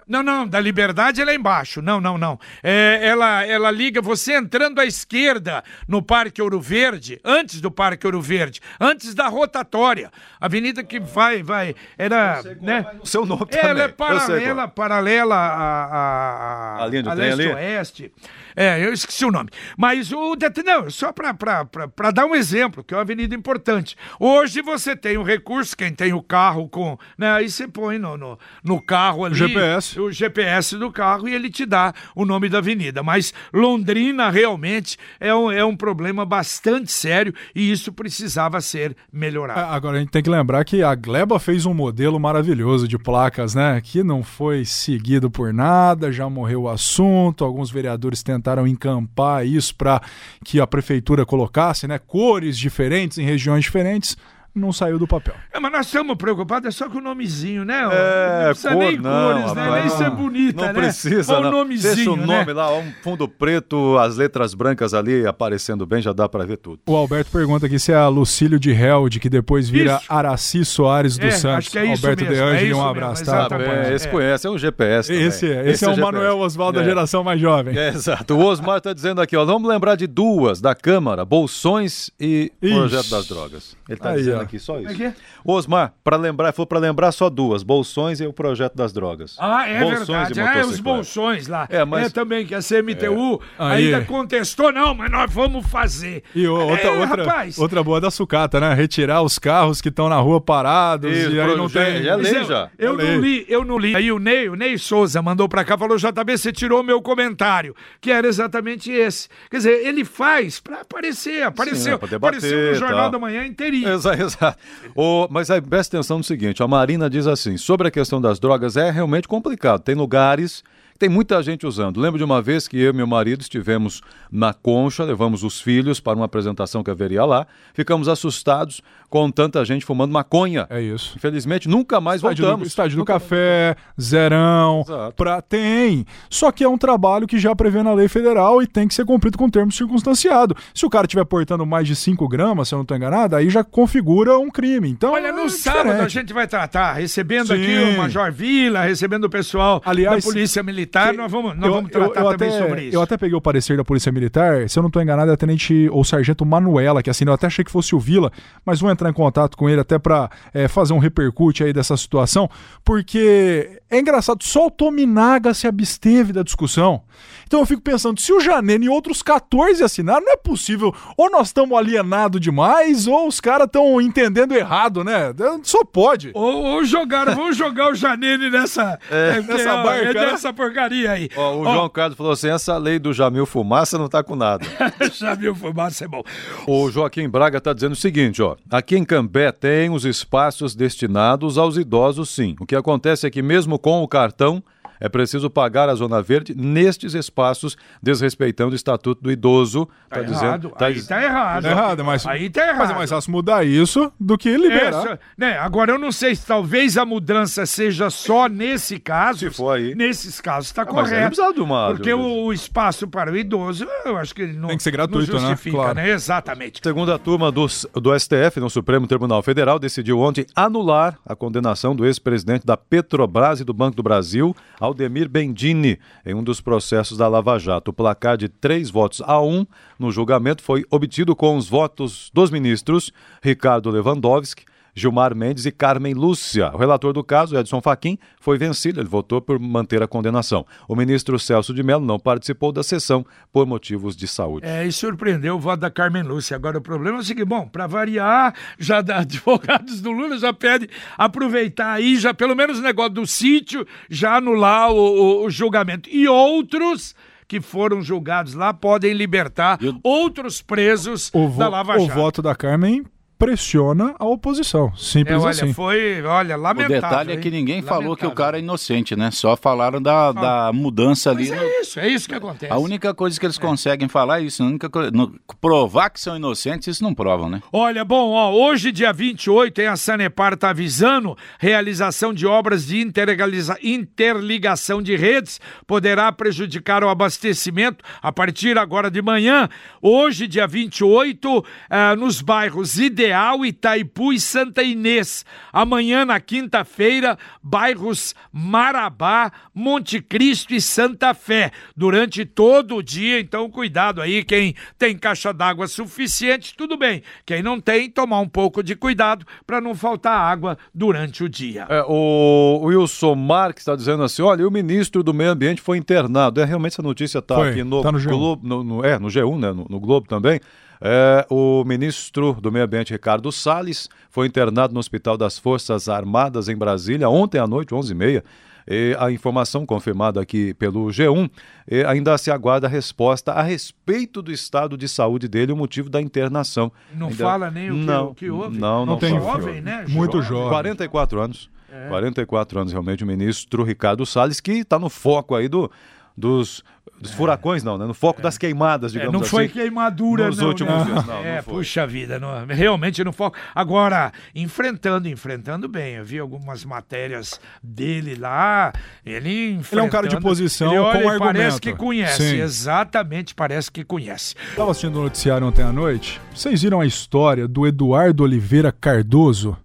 Não, 0.08 0.22
não, 0.22 0.48
da 0.48 0.60
Liberdade 0.60 1.22
ela 1.22 1.32
é 1.32 1.36
embaixo. 1.36 1.82
Não, 1.82 2.00
não, 2.02 2.18
não. 2.18 2.40
É, 2.62 3.00
ela, 3.04 3.46
ela 3.46 3.72
liga 3.72 4.02
você 4.02 4.34
entrando 4.34 4.80
à 4.80 4.86
esquerda 4.86 5.64
no 5.88 6.02
Parque 6.02 6.42
Ouro 6.42 6.60
Verde, 6.60 7.20
antes 7.24 7.62
do 7.62 7.72
Parque 7.72 8.06
Ouro 8.06 8.22
Verde, 8.22 8.62
antes 8.80 9.14
da 9.14 9.28
rotatória. 9.28 10.12
Avenida 10.40 10.84
que 10.84 11.00
vai, 11.00 11.42
vai. 11.42 11.76
Era. 11.98 12.42
Né? 12.62 12.86
O 13.02 13.06
seu 13.06 13.26
nome 13.26 13.48
Ela 13.52 13.62
também. 13.62 13.84
é 13.84 13.86
Eu 13.86 13.88
sei 13.88 13.96
paralela, 13.96 14.68
paralela 14.68 15.36
a, 15.36 15.86
a, 15.86 16.78
a, 16.80 16.84
A 16.84 16.88
linha 16.88 17.04
de 17.04 17.10
a 17.10 17.14
leste-oeste. 17.14 18.12
É, 18.56 18.84
eu 18.86 18.94
esqueci 18.94 19.26
o 19.26 19.32
nome. 19.32 19.50
Mas 19.78 20.12
o 20.12 20.36
não, 20.66 20.90
só 20.90 21.12
para 21.12 22.12
dar 22.12 22.26
um 22.26 22.36
exemplo, 22.36 22.84
que 22.84 22.94
é 22.94 22.98
uma 22.98 23.04
avenida 23.04 23.36
importante. 23.36 23.96
Hoje 24.20 24.62
você 24.62 24.96
tem 24.96 25.18
o 25.18 25.24
recurso, 25.24 25.76
quem 25.76 25.94
tem 25.94 26.14
o 26.14 26.22
carro 26.22 26.68
com. 26.70 26.98
Né, 27.18 27.32
aí 27.32 27.50
você 27.50 27.68
põe 27.68 27.98
no, 27.98 28.18
no, 28.18 28.38
no 28.64 28.82
carro 28.82 29.26
ali. 29.26 29.36
GPS. 29.36 30.00
O 30.00 30.12
GPS 30.12 30.78
do 30.78 30.92
carro 30.92 31.28
e 31.28 31.34
ele 31.34 31.50
te 31.50 31.66
dá 31.66 31.94
o 32.16 32.26
nome 32.26 32.50
da 32.50 32.60
avenida. 32.60 33.02
Mas 33.04 33.34
Londrina 33.54 34.30
realmente 34.30 34.98
é 35.20 35.34
um, 35.34 35.52
é 35.52 35.64
um 35.64 35.76
problema 35.76 36.26
bastante 36.26 36.92
sério 36.92 37.34
e 37.56 37.72
isso 37.72 37.92
precisava 37.92 38.62
ser 38.62 38.96
melhorado. 39.12 39.60
Ah, 39.60 39.76
Agora 39.76 39.98
a 39.98 40.00
gente 40.00 40.12
tem 40.12 40.24
que 40.24 40.30
lembrar 40.30 40.64
que 40.64 40.82
a 40.82 40.96
Gleba 40.96 41.40
fez 41.40 41.66
um 41.66 41.74
modelo 41.74 42.20
maravilhoso 42.20 42.88
de 42.88 42.98
placas, 42.98 43.56
né? 43.56 43.82
Que 43.82 44.04
não 44.04 44.24
foi 44.24 44.66
seguido 44.66 45.30
por 45.30 45.54
nada, 45.54 46.12
já 46.12 46.30
morreu 46.30 46.64
o 46.64 46.70
assunto. 46.70 47.44
Alguns 47.44 47.72
vereadores 47.72 48.22
tentaram 48.24 48.43
encampar 48.68 49.46
isso 49.46 49.76
para 49.76 50.02
que 50.44 50.60
a 50.60 50.68
prefeitura 50.68 51.26
colocasse, 51.26 51.88
né? 51.88 51.98
Cores 52.00 52.58
diferentes 52.58 53.18
em 53.18 53.26
regiões 53.26 53.64
diferentes. 53.64 54.18
Não 54.56 54.72
saiu 54.72 55.00
do 55.00 55.08
papel. 55.08 55.34
É, 55.52 55.60
mas 55.60 55.72
nós 55.72 55.86
estamos 55.88 56.16
preocupados 56.16 56.68
é 56.68 56.72
só 56.72 56.88
com 56.88 57.00
o 57.00 57.02
nomezinho, 57.02 57.66
né? 57.66 57.80
É, 57.92 58.40
não 58.44 58.46
precisa 58.50 58.70
cor, 58.74 58.78
nem 58.84 58.98
não, 59.00 59.34
cores, 59.34 59.54
né? 59.56 59.64
rapaz, 59.64 59.86
Nem 59.86 59.98
ser 59.98 60.10
não. 60.10 60.16
bonita, 60.16 60.62
Não 60.62 60.68
né? 60.68 60.74
precisa, 60.74 61.40
não. 61.40 61.52
nomezinho, 61.52 61.96
Deixa 61.96 62.12
o 62.12 62.16
nome 62.16 62.46
né? 62.46 62.54
lá, 62.54 62.70
ó, 62.70 62.80
um 62.80 62.94
fundo 63.02 63.28
preto, 63.28 63.98
as 63.98 64.16
letras 64.16 64.54
brancas 64.54 64.94
ali 64.94 65.26
aparecendo 65.26 65.88
bem, 65.88 66.04
já 66.04 66.14
dá 66.14 66.30
pra 66.30 66.46
ver 66.46 66.58
tudo. 66.58 66.80
O 66.88 66.96
Alberto 66.96 67.32
pergunta 67.32 67.66
aqui 67.66 67.80
se 67.80 67.92
é 67.92 67.96
a 67.96 68.08
Lucílio 68.08 68.60
de 68.60 68.70
Held, 68.72 69.20
que 69.20 69.28
depois 69.28 69.68
vira 69.70 69.96
Isso. 69.96 70.06
Araci 70.08 70.64
Soares 70.64 71.18
dos 71.18 71.28
É, 71.30 71.32
Santos. 71.32 71.58
acho 71.58 71.72
que 71.72 71.80
é 71.80 71.86
isso 71.86 72.06
Alberto 72.06 72.24
mesmo, 72.26 72.36
De 72.36 72.42
é 72.42 72.44
Angeli, 72.54 72.70
isso 72.70 72.80
um 72.80 72.88
abraço, 72.88 73.26
tá? 73.26 73.32
exatamente. 73.40 73.70
Tá 73.70 73.76
é. 73.90 73.94
esse 73.96 74.08
conhece, 74.08 74.46
é 74.48 74.50
um 74.52 74.58
GPS 74.60 75.08
também. 75.10 75.24
Esse 75.26 75.52
é, 75.52 75.70
esse 75.70 75.84
é, 75.84 75.88
o 75.88 75.96
GPS. 75.96 76.02
Manuel 76.14 76.38
Oswaldo 76.38 76.78
da 76.78 76.86
É. 76.86 76.88
geração 76.88 77.24
mais 77.24 77.42
jovem. 77.42 77.76
É, 77.76 77.90
exato. 77.90 78.36
O 78.36 78.46
Osmar 78.46 78.78
está 78.78 78.94
dizendo 78.94 79.20
aqui, 79.20 79.36
ó, 79.36 79.44
vamos 79.46 79.68
lembrar 79.68 79.96
de 79.96 80.06
duas 80.06 80.62
da 80.62 80.76
Câmara, 80.76 81.26
bolsões 81.26 82.12
e 82.20 82.52
Ixi. 82.62 82.76
projeto 82.76 83.10
das 83.10 83.28
drogas. 83.28 83.76
Ele 83.90 83.98
está 83.98 84.12
Aí, 84.12 84.18
dizendo 84.18 84.43
aqui, 84.44 84.60
só 84.60 84.80
isso. 84.80 84.90
É 84.90 84.94
que 84.94 85.04
é? 85.06 85.14
O 85.44 85.54
Osmar, 85.54 85.94
para 86.04 86.18
lembrar, 86.18 86.52
falou 86.54 86.68
para 86.68 86.80
lembrar 86.80 87.12
só 87.12 87.30
duas: 87.30 87.64
bolsões 87.64 88.20
e 88.22 88.26
o 88.28 88.34
projeto 88.34 88.76
das 88.76 88.94
drogas. 88.94 89.36
Ah, 89.40 89.68
é 89.68 89.80
Bolsões 89.80 90.08
verdade. 90.30 90.40
e 90.40 90.42
Ah, 90.42 90.58
é 90.60 90.66
os 90.66 90.80
bolsões 90.80 91.48
lá. 91.48 91.68
É, 91.70 91.84
mas- 91.86 92.08
É 92.08 92.10
também 92.10 92.46
que 92.46 92.54
a 92.56 92.62
CMTU 92.62 93.42
Aí. 93.58 93.94
ainda 93.94 94.06
contestou, 94.06 94.72
não, 94.72 94.94
mas 94.94 95.10
nós 95.12 95.32
vamos 95.34 95.66
fazer. 95.68 96.24
E 96.36 96.48
o- 96.48 96.54
outra, 96.56 96.88
é, 96.90 97.00
outra, 97.00 97.24
rapaz. 97.26 97.58
outra 97.58 97.84
boa 97.84 98.00
da 98.02 98.12
sucata, 98.12 98.60
né? 98.60 98.74
Retirar 98.74 99.22
os 99.22 99.40
carros 99.40 99.82
que 99.82 99.90
estão 99.90 100.08
na 100.10 100.18
rua 100.18 100.40
parados 100.42 101.12
Isso, 101.12 101.32
e 101.32 101.40
aí 101.40 101.56
não 101.56 101.70
tem. 101.70 102.04
já 102.04 102.12
é 102.12 102.16
lei 102.16 102.44
já. 102.44 102.70
Eu 102.78 103.00
É 103.00 103.04
não 103.16 103.20
li, 103.22 103.46
eu 103.48 103.64
não 103.66 103.78
li. 103.78 103.96
Aí 103.96 104.12
o 104.12 104.20
Ney, 104.20 104.50
o 104.50 104.56
Ney 104.56 104.78
Souza 104.78 105.22
mandou 105.22 105.48
pra 105.50 105.64
cá, 105.64 105.78
falou, 105.78 105.98
JB, 105.98 106.38
você 106.38 106.52
tirou 106.52 106.82
o 106.82 106.84
meu 106.84 107.02
comentário, 107.02 107.76
que 108.02 108.12
era 108.12 108.28
exatamente 108.28 108.92
esse. 108.92 109.28
Quer 109.50 109.58
dizer, 109.58 109.86
ele 109.88 110.04
faz 110.06 110.60
pra 110.60 110.82
aparecer, 110.82 111.44
apareceu, 111.44 111.98
pra 112.00 112.08
debater, 112.08 112.38
apareceu 112.40 112.70
no 112.70 112.76
Jornal 112.76 113.06
tá. 113.06 113.10
da 113.10 113.20
Manhã 113.20 113.46
inteirinho. 113.46 113.90
Exato, 113.90 114.33
exato. 114.40 114.58
O- 114.96 115.28
mas 115.30 115.50
aí 115.50 115.62
presta 115.62 115.98
atenção 115.98 116.18
no 116.18 116.24
seguinte: 116.24 116.62
a 116.64 116.68
Marina 116.68 117.10
diz 117.10 117.28
assim: 117.28 117.58
sobre 117.58 117.88
a 117.88 117.92
questão 117.92 118.20
das 118.22 118.40
drogas, 118.40 118.78
é 118.78 118.90
realmente 118.92 119.28
complicado. 119.28 119.82
Tem 119.82 119.96
lugares. 119.96 120.64
Tem 121.04 121.10
muita 121.10 121.44
gente 121.44 121.68
usando. 121.68 122.00
Lembro 122.00 122.18
de 122.18 122.24
uma 122.24 122.42
vez 122.42 122.66
que 122.66 122.80
eu 122.80 122.92
e 122.92 122.96
meu 122.96 123.06
marido 123.06 123.42
estivemos 123.42 124.02
na 124.32 124.54
Concha, 124.54 125.04
levamos 125.04 125.44
os 125.44 125.60
filhos 125.60 126.00
para 126.00 126.16
uma 126.16 126.24
apresentação 126.24 126.82
que 126.82 126.90
haveria 126.90 127.26
lá. 127.26 127.46
Ficamos 127.74 128.08
assustados 128.08 128.82
com 129.14 129.30
tanta 129.30 129.64
gente 129.64 129.86
fumando 129.86 130.12
maconha. 130.12 130.66
É 130.72 130.82
isso. 130.82 131.14
Infelizmente, 131.16 131.70
nunca 131.70 132.02
mais 132.02 132.16
Estádio 132.22 132.42
do, 132.44 132.48
voltamos. 132.48 132.68
estádio 132.68 132.98
do 132.98 133.06
café, 133.06 133.76
zerão, 134.02 134.82
Exato. 134.88 135.16
pra... 135.16 135.40
tem. 135.40 136.04
Só 136.32 136.52
que 136.52 136.64
é 136.64 136.68
um 136.68 136.80
trabalho 136.80 137.28
que 137.28 137.38
já 137.38 137.56
prevê 137.56 137.84
na 137.84 137.94
lei 137.94 138.08
federal 138.08 138.60
e 138.64 138.66
tem 138.66 138.88
que 138.88 138.96
ser 138.96 139.06
cumprido 139.06 139.38
com 139.38 139.48
termo 139.48 139.72
circunstanciado. 139.72 140.56
Se 140.74 140.84
o 140.84 140.90
cara 140.90 141.06
estiver 141.06 141.26
portando 141.26 141.64
mais 141.64 141.86
de 141.86 141.96
5 141.96 142.28
gramas, 142.28 142.70
se 142.70 142.74
eu 142.74 142.78
não 142.78 142.82
estou 142.82 142.98
enganado, 142.98 143.36
aí 143.36 143.52
já 143.52 143.64
configura 143.64 144.40
um 144.40 144.50
crime. 144.50 144.90
Então, 144.90 145.12
Olha, 145.12 145.28
é 145.28 145.32
no 145.32 145.48
sábado 145.48 146.02
a 146.02 146.08
gente 146.08 146.34
vai 146.34 146.48
tratar, 146.48 146.94
recebendo 146.94 147.50
Sim. 147.50 147.54
aqui 147.54 147.94
o 147.94 147.98
Major 148.00 148.32
Vila, 148.32 148.82
recebendo 148.82 149.26
o 149.26 149.30
pessoal 149.30 149.80
Aliás, 149.86 150.24
da 150.24 150.28
Polícia 150.32 150.64
Militar, 150.64 150.93
nós 151.14 151.32
vamos, 151.32 151.56
nós 151.56 151.66
eu, 151.66 151.74
vamos 151.74 151.92
tratar 151.92 152.20
eu- 152.22 152.26
eu 152.26 152.32
também 152.38 152.50
até, 152.50 152.60
sobre 152.68 152.82
isso. 152.84 152.96
Eu 152.98 153.02
até 153.02 153.18
peguei 153.18 153.36
o 153.38 153.42
parecer 153.42 153.78
da 153.78 153.84
Polícia 153.84 154.12
Militar, 154.12 154.70
se 154.70 154.78
eu 154.78 154.84
não 154.84 154.88
estou 154.88 155.02
enganado, 155.02 155.32
é 155.32 155.34
a 155.34 155.38
Tenente 155.38 155.90
ou 155.92 156.04
Sargento 156.04 156.46
Manuela, 156.46 157.02
que 157.02 157.10
assim, 157.10 157.26
eu 157.26 157.34
até 157.34 157.48
achei 157.48 157.64
que 157.66 157.72
fosse 157.72 157.96
o 157.96 158.00
Vila, 158.00 158.32
mas 158.66 158.80
vou 158.80 158.92
entrar 158.92 159.10
em 159.10 159.14
contato 159.14 159.58
com 159.58 159.70
ele 159.70 159.82
até 159.82 159.98
para 159.98 160.30
fazer 160.70 160.94
um 160.94 161.00
repercute 161.00 161.64
aí 161.64 161.74
dessa 161.74 161.96
situação, 161.98 162.50
porque 162.84 163.80
é 163.90 164.00
engraçado, 164.00 164.44
só 164.44 164.68
o 164.68 164.72
Tominaga 164.72 165.54
se 165.54 165.68
absteve 165.68 166.32
da 166.34 166.44
discussão. 166.44 167.02
Então 167.46 167.60
eu 167.60 167.66
fico 167.66 167.82
pensando, 167.82 168.20
se 168.20 168.34
o 168.34 168.40
Janene 168.40 168.88
e 168.88 168.90
outros 168.90 169.22
14 169.22 169.84
assinaram, 169.84 170.26
não 170.26 170.34
é 170.34 170.38
possível, 170.38 170.94
ou 171.16 171.30
nós 171.30 171.48
estamos 171.48 171.78
alienados 171.78 172.42
demais, 172.42 173.08
ou 173.08 173.28
os 173.28 173.40
caras 173.40 173.68
estão 173.68 174.02
entendendo 174.02 174.54
errado, 174.54 175.04
né? 175.04 175.34
Só 175.64 175.84
pode. 175.84 176.32
Ou, 176.34 176.64
ou 176.64 176.84
jogaram, 176.86 177.36
vamos 177.36 177.56
jogar 177.56 177.92
o 177.92 177.96
Janene 177.96 178.50
nessa, 178.50 179.00
é, 179.10 179.42
nessa 179.42 179.76
ó, 179.76 179.84
barca, 179.84 180.10
é 180.10 180.14
né? 180.14 180.26
nessa 180.32 180.52
porcaria 180.54 180.83
aí. 181.08 181.30
Ó, 181.36 181.58
o 181.58 181.64
João 181.64 181.90
Carlos 181.90 182.18
falou 182.18 182.34
assim: 182.34 182.50
essa 182.50 182.78
lei 182.78 183.00
do 183.00 183.14
Jamil 183.14 183.46
Fumaça 183.46 183.98
não 183.98 184.08
tá 184.08 184.24
com 184.24 184.36
nada. 184.36 184.66
Viu 185.40 185.56
fumaça 185.56 186.06
é 186.06 186.08
bom. 186.08 186.24
O 186.68 186.90
Joaquim 186.90 187.28
Braga 187.28 187.58
está 187.58 187.74
dizendo 187.74 187.94
o 187.94 187.98
seguinte, 187.98 188.42
ó. 188.42 188.56
Aqui 188.70 188.96
em 188.96 189.04
Cambé 189.04 189.52
tem 189.52 189.90
os 189.90 190.06
espaços 190.06 190.76
destinados 190.76 191.58
aos 191.58 191.78
idosos, 191.78 192.30
sim. 192.30 192.56
O 192.60 192.66
que 192.66 192.76
acontece 192.76 193.26
é 193.26 193.30
que 193.30 193.42
mesmo 193.42 193.80
com 193.80 194.04
o 194.04 194.08
cartão 194.08 194.64
é 195.00 195.10
preciso 195.10 195.50
pagar 195.50 195.90
a 195.90 195.96
zona 195.96 196.22
verde 196.22 196.54
nestes 196.56 197.14
espaços, 197.14 197.76
desrespeitando 198.02 198.72
o 198.74 198.76
estatuto 198.76 199.22
do 199.24 199.32
idoso. 199.32 199.88
Tá, 200.10 200.24
Tá 200.24 200.30
errado. 200.30 200.70
tá 200.78 200.86
aí 200.88 200.94
diz- 200.94 201.08
tá 201.08 201.24
errado. 201.24 201.64
Tá 201.64 201.70
errado, 201.72 202.04
mas, 202.06 202.26
Aí 202.26 202.50
tá 202.50 202.62
errado. 202.68 202.78
mas 202.78 202.90
é 202.90 202.94
mais 202.94 203.10
fácil 203.10 203.32
mudar 203.32 203.66
isso 203.66 204.12
do 204.20 204.38
que 204.38 204.56
liberar. 204.56 204.88
Essa- 205.06 205.20
né, 205.38 205.58
agora 205.58 205.92
eu 205.94 206.00
não 206.00 206.12
sei 206.12 206.36
se 206.36 206.46
talvez 206.46 206.98
a 206.98 207.06
mudança 207.06 207.66
seja 207.66 208.10
só 208.10 208.48
nesse 208.48 209.00
caso. 209.00 209.40
Se 209.40 209.50
for 209.50 209.78
aí. 209.78 209.96
Nesses 209.96 210.40
casos 210.42 210.68
está 210.68 210.84
Ah, 210.84 210.86
mas 210.86 211.10
correto. 211.10 211.28
precisa 211.28 211.54
de 211.54 211.62
uma- 211.62 211.88
porque 211.92 212.14
o, 212.14 212.46
o 212.46 212.54
espaço 212.54 213.08
para 213.08 213.32
o 213.32 213.38
idoso, 213.38 213.88
eu 214.06 214.18
acho 214.18 214.34
que 214.36 214.46
não, 214.48 214.68
Tem 214.70 214.78
que 214.78 214.84
ser 214.84 214.92
gratuito, 214.92 215.32
não 215.34 215.42
né? 215.42 215.48
justifica, 215.50 215.78
Claro. 215.78 215.94
né? 215.96 216.10
Exatamente. 216.12 216.80
Segunda 216.84 217.18
turma 217.18 217.52
do, 217.52 217.66
do 218.02 218.14
STF, 218.20 218.60
no 218.60 218.70
Supremo 218.70 219.08
Tribunal 219.08 219.42
Federal, 219.42 219.80
decidiu 219.80 220.20
ontem 220.20 220.46
anular 220.56 221.18
a 221.26 221.36
condenação 221.36 221.96
do 221.96 222.06
ex-presidente 222.06 222.66
da 222.66 222.78
Petrobras 222.78 223.60
e 223.60 223.64
do 223.64 223.74
Banco 223.74 223.96
do 223.96 224.04
Brasil, 224.04 224.56
Aldemir 224.94 225.28
Bendini, 225.28 226.00
em 226.26 226.34
um 226.34 226.44
dos 226.44 226.62
processos 226.62 227.18
da 227.18 227.28
Lava 227.28 227.58
Jato. 227.58 227.92
O 227.92 227.94
placar 227.94 228.38
de 228.38 228.48
três 228.48 228.90
votos 228.90 229.22
a 229.26 229.42
um 229.42 229.66
no 230.00 230.12
julgamento 230.12 230.64
foi 230.64 230.86
obtido 230.90 231.36
com 231.36 231.58
os 231.58 231.68
votos 231.68 232.30
dos 232.34 232.52
ministros 232.52 233.12
Ricardo 233.42 233.90
Lewandowski, 233.90 234.66
Gilmar 234.96 235.36
Mendes 235.36 235.66
e 235.66 235.72
Carmen 235.72 236.14
Lúcia. 236.14 236.70
O 236.74 236.78
relator 236.78 237.14
do 237.14 237.24
caso, 237.24 237.58
Edson 237.58 237.82
Fachin, 237.82 238.18
foi 238.40 238.58
vencido. 238.58 239.00
Ele 239.00 239.10
votou 239.10 239.42
por 239.42 239.58
manter 239.60 240.04
a 240.04 240.08
condenação. 240.08 240.66
O 240.88 240.96
ministro 240.96 241.40
Celso 241.40 241.74
de 241.74 241.82
Mello 241.82 242.06
não 242.06 242.20
participou 242.20 242.72
da 242.72 242.84
sessão 242.84 243.26
por 243.52 243.66
motivos 243.66 244.16
de 244.16 244.28
saúde. 244.28 244.68
É, 244.68 244.86
e 244.86 244.92
surpreendeu 244.92 245.56
o 245.56 245.60
voto 245.60 245.80
da 245.80 245.90
Carmen 245.90 246.24
Lúcia. 246.24 246.56
Agora, 246.56 246.78
o 246.78 246.82
problema 246.82 247.18
é 247.18 247.22
o 247.22 247.24
seguinte: 247.24 247.46
bom, 247.48 247.68
para 247.68 247.88
variar, 247.88 248.54
já 248.78 249.02
da 249.02 249.20
advogados 249.22 250.00
do 250.02 250.12
Lula 250.12 250.38
já 250.38 250.54
pede 250.54 250.88
aproveitar 251.18 251.94
aí, 251.94 252.16
já 252.18 252.34
pelo 252.34 252.56
menos 252.56 252.80
o 252.80 252.82
negócio 252.84 253.14
do 253.14 253.26
sítio, 253.26 253.86
já 254.10 254.36
anular 254.38 254.92
o, 254.92 254.96
o- 254.98 255.46
o 255.46 255.50
julgamento. 255.50 256.10
E 256.10 256.28
outros 256.28 257.16
que 257.48 257.60
foram 257.62 258.02
julgados 258.02 258.54
lá 258.54 258.74
podem 258.74 259.14
libertar 259.14 259.78
outros 260.04 260.62
presos 260.62 261.30
O, 261.34 261.48
vo- 261.50 261.60
da 261.60 261.68
Lava 261.70 261.98
o 261.98 262.06
Jato. 262.06 262.14
voto 262.20 262.42
da 262.42 262.56
Carmen 262.56 263.04
pressiona 263.44 264.16
a 264.18 264.26
oposição. 264.26 264.92
É, 264.94 264.98
Simples 264.98 265.42
olha, 265.44 265.50
assim. 265.50 265.74
foi, 265.74 266.22
olha, 266.24 266.58
O 266.58 266.62
lamentável. 266.62 267.02
detalhe 267.02 267.32
é 267.34 267.38
que 267.38 267.52
ninguém 267.52 267.82
falou 267.82 268.16
que 268.16 268.24
o 268.26 268.30
Lamentável. 268.30 268.36
cara 268.36 268.58
é 268.58 268.60
inocente, 268.62 269.16
né? 269.18 269.32
Só 269.32 269.58
falaram 269.58 270.02
da, 270.02 270.32
da 270.32 270.72
mudança 270.74 271.30
ali. 271.32 271.50
Mas 271.50 271.60
no- 271.60 271.64
é 271.66 271.82
isso, 271.82 272.00
é 272.00 272.08
isso 272.08 272.30
que 272.30 272.36
acontece. 272.36 272.72
A 272.72 272.78
única 272.78 273.14
coisa 273.14 273.38
que 273.40 273.46
eles 273.46 273.58
conseguem 273.58 274.08
falar 274.08 274.40
é 274.42 274.44
isso. 274.46 274.64
A 274.64 274.66
única 274.66 274.90
coisa, 274.90 275.12
no- 275.12 275.36
provar 275.60 276.10
que 276.10 276.22
são 276.22 276.36
inocentes, 276.38 276.88
isso 276.88 277.04
não 277.04 277.14
provam, 277.14 277.50
né? 277.50 277.62
Olha, 277.72 278.06
bom, 278.06 278.32
ó, 278.32 278.52
hoje, 278.54 278.92
dia 278.92 279.12
28, 279.12 279.80
hein, 279.82 279.88
a 279.88 279.96
Sanepar 279.98 280.54
está 280.54 280.70
avisando 280.70 281.38
realização 281.60 282.34
de 282.34 282.46
obras 282.48 282.86
de 282.88 283.02
interligaza- 283.02 283.78
interligação 283.84 285.02
de 285.02 285.16
redes 285.18 285.60
poderá 285.86 286.32
prejudicar 286.32 287.04
o 287.04 287.10
abastecimento 287.10 288.04
a 288.22 288.32
partir 288.32 288.78
agora 288.78 289.12
de 289.12 289.22
manhã. 289.22 289.68
Hoje, 290.02 290.48
dia 290.48 290.66
28, 290.68 291.64
ah, 291.90 292.16
nos 292.16 292.42
bairros 292.42 292.98
Ideal, 293.34 293.66
Itaipu 293.66 294.32
e 294.32 294.40
Santa 294.40 294.84
Inês. 294.84 295.44
Amanhã, 295.72 296.24
na 296.24 296.40
quinta-feira, 296.40 297.36
bairros 297.64 298.36
Marabá, 298.52 299.52
Monte 299.74 300.22
Cristo 300.22 300.74
e 300.74 300.80
Santa 300.80 301.34
Fé. 301.34 301.72
Durante 301.98 302.46
todo 302.46 302.98
o 302.98 303.02
dia, 303.04 303.40
então 303.40 303.68
cuidado 303.72 304.22
aí, 304.22 304.44
quem 304.44 304.76
tem 305.00 305.18
caixa 305.18 305.52
d'água 305.52 305.88
suficiente, 305.88 306.76
tudo 306.78 306.96
bem. 306.96 307.24
Quem 307.44 307.64
não 307.64 307.80
tem, 307.82 308.08
tomar 308.08 308.40
um 308.40 308.48
pouco 308.48 308.84
de 308.84 308.96
cuidado 308.96 309.46
para 309.66 309.82
não 309.82 309.96
faltar 309.96 310.38
água 310.38 310.78
durante 310.94 311.44
o 311.44 311.50
dia. 311.50 311.88
É, 311.90 312.04
o 312.08 312.82
Wilson 312.84 313.34
Marques 313.34 313.82
está 313.82 313.96
dizendo 313.96 314.22
assim: 314.22 314.44
olha, 314.44 314.68
o 314.68 314.72
ministro 314.72 315.24
do 315.24 315.34
Meio 315.34 315.50
Ambiente 315.52 315.82
foi 315.82 315.98
internado. 315.98 316.62
É, 316.62 316.66
realmente 316.66 316.94
essa 316.94 317.02
notícia 317.02 317.40
está 317.40 317.68
aqui 317.70 317.84
no, 317.84 318.04
tá 318.04 318.12
no 318.12 318.20
G1. 318.20 318.28
Globo. 318.30 318.68
No, 318.68 318.84
no- 318.84 319.04
é, 319.04 319.18
no 319.18 319.28
G1, 319.30 319.60
né? 319.60 319.72
No, 319.74 319.88
no 319.90 320.00
Globo 320.00 320.28
também. 320.28 320.60
É, 321.06 321.46
o 321.50 321.84
ministro 321.84 322.54
do 322.62 322.72
Meio 322.72 322.86
Ambiente, 322.86 323.12
Ricardo 323.12 323.52
Salles, 323.52 324.08
foi 324.30 324.48
internado 324.48 324.94
no 324.94 325.02
Hospital 325.02 325.36
das 325.38 325.60
Forças 325.60 326.08
Armadas 326.08 326.70
em 326.70 326.78
Brasília 326.78 327.28
ontem 327.30 327.60
à 327.60 327.68
noite, 327.68 327.94
11h30. 327.94 328.42
E 328.88 329.16
a 329.20 329.32
informação 329.32 329.86
confirmada 329.86 330.42
aqui 330.42 330.74
pelo 330.74 331.08
G1, 331.08 331.50
e 331.90 332.04
ainda 332.04 332.38
se 332.38 332.52
aguarda 332.52 332.86
a 332.88 332.90
resposta 332.90 333.52
a 333.54 333.62
respeito 333.62 334.42
do 334.42 334.52
estado 334.52 334.98
de 334.98 335.08
saúde 335.08 335.48
dele 335.48 335.72
e 335.72 335.74
o 335.74 335.78
motivo 335.78 336.10
da 336.10 336.22
internação. 336.22 336.92
Não 337.14 337.28
Ainda- 337.28 337.44
fala 337.44 337.72
nem 337.72 337.92
o 337.92 337.94
que- 337.96 338.00
não, 338.06 338.28
o 338.28 338.36
que 338.36 338.50
houve? 338.50 338.78
Não, 338.78 339.06
não, 339.06 339.14
Não 339.14 339.18
tem. 339.20 339.40
Jovem, 339.40 339.82
né? 339.82 340.06
Muito 340.10 340.42
Jovem. 340.42 340.50
jovem. 340.50 340.70
44 340.70 341.40
anos. 341.42 341.70
44 342.10 342.80
anos, 342.80 342.92
realmente, 342.92 343.24
o 343.24 343.28
ministro 343.28 343.84
Ricardo 343.84 344.26
Salles, 344.26 344.60
que 344.60 344.72
está 344.80 344.98
no 345.00 345.10
foco 345.10 345.54
aí 345.56 345.68
do, 345.70 345.90
dos, 346.36 346.84
dos 347.22 347.32
furacões, 347.32 347.84
não, 347.84 347.98
né? 347.98 348.06
No 348.06 348.14
foco 348.14 348.42
das 348.42 348.58
queimadas, 348.58 349.16
É, 349.16 349.20
digamos 349.20 349.34
não 349.42 349.48
foi 349.48 349.66
assim. 349.66 349.74
queimadura, 349.74 350.48
nos 350.48 350.58
não. 350.58 350.68
últimos 350.68 350.94
né? 350.94 351.04
dias, 351.06 351.26
não, 351.26 351.38
é, 351.46 351.56
não 351.58 351.64
puxa 351.64 352.08
vida, 352.08 352.40
não, 352.40 352.66
realmente 352.66 353.24
não 353.24 353.32
foco. 353.32 353.58
Agora, 353.74 354.32
enfrentando, 354.56 355.28
enfrentando 355.28 355.88
bem. 355.88 356.16
Eu 356.16 356.26
vi 356.26 356.40
algumas 356.40 356.84
matérias 356.84 357.60
dele 357.82 358.36
lá, 358.36 358.92
ele. 359.26 359.80
Ele 359.92 360.02
é 360.02 360.04
um 360.04 360.10
cara 360.10 360.28
de 360.28 360.40
posição 360.40 360.90
ele, 360.92 361.00
olha, 361.00 361.12
com 361.22 361.30
ele 361.30 361.40
Parece 361.40 361.66
argumento. 361.66 361.82
que 361.82 361.94
conhece, 361.94 362.50
Sim. 362.50 362.60
exatamente, 362.62 363.54
parece 363.56 363.92
que 363.92 364.04
conhece. 364.04 364.56
Estava 364.72 364.92
assistindo 364.92 365.20
o 365.20 365.24
noticiário 365.24 365.68
ontem 365.68 365.84
à 365.84 365.92
noite. 365.92 366.42
Vocês 366.54 366.82
viram 366.82 367.00
a 367.00 367.06
história 367.06 367.68
do 367.68 367.86
Eduardo 367.86 368.44
Oliveira 368.44 368.92
Cardoso? 368.92 369.78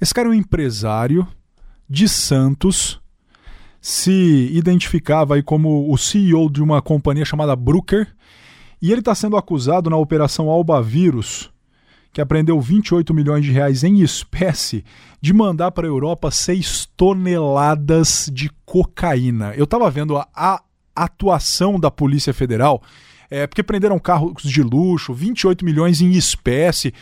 Esse 0.00 0.14
cara 0.14 0.28
é 0.28 0.30
um 0.30 0.34
empresário 0.34 1.26
de 1.90 2.08
Santos, 2.08 3.00
se 3.80 4.50
identificava 4.52 5.34
aí 5.34 5.42
como 5.42 5.92
o 5.92 5.96
CEO 5.96 6.50
de 6.50 6.62
uma 6.62 6.82
companhia 6.82 7.24
chamada 7.24 7.54
Brooker, 7.54 8.06
e 8.80 8.90
ele 8.92 9.00
está 9.00 9.14
sendo 9.14 9.36
acusado 9.36 9.90
na 9.90 9.96
Operação 9.96 10.48
Alba 10.48 10.80
Vírus, 10.82 11.50
que 12.12 12.20
apreendeu 12.20 12.60
28 12.60 13.12
milhões 13.12 13.44
de 13.44 13.52
reais 13.52 13.84
em 13.84 14.00
espécie 14.00 14.84
de 15.20 15.32
mandar 15.32 15.70
para 15.72 15.86
a 15.86 15.90
Europa 15.90 16.30
6 16.30 16.88
toneladas 16.96 18.30
de 18.32 18.50
cocaína. 18.64 19.52
Eu 19.54 19.64
estava 19.64 19.90
vendo 19.90 20.16
a, 20.16 20.26
a, 20.34 20.62
atuação 20.94 21.78
da 21.78 21.90
Polícia 21.90 22.34
Federal, 22.34 22.82
é, 23.30 23.46
porque 23.46 23.62
prenderam 23.62 23.98
carros 23.98 24.42
de 24.42 24.62
luxo, 24.62 25.14
28 25.14 25.64
milhões 25.64 26.00
em 26.00 26.12
espécie. 26.12 26.92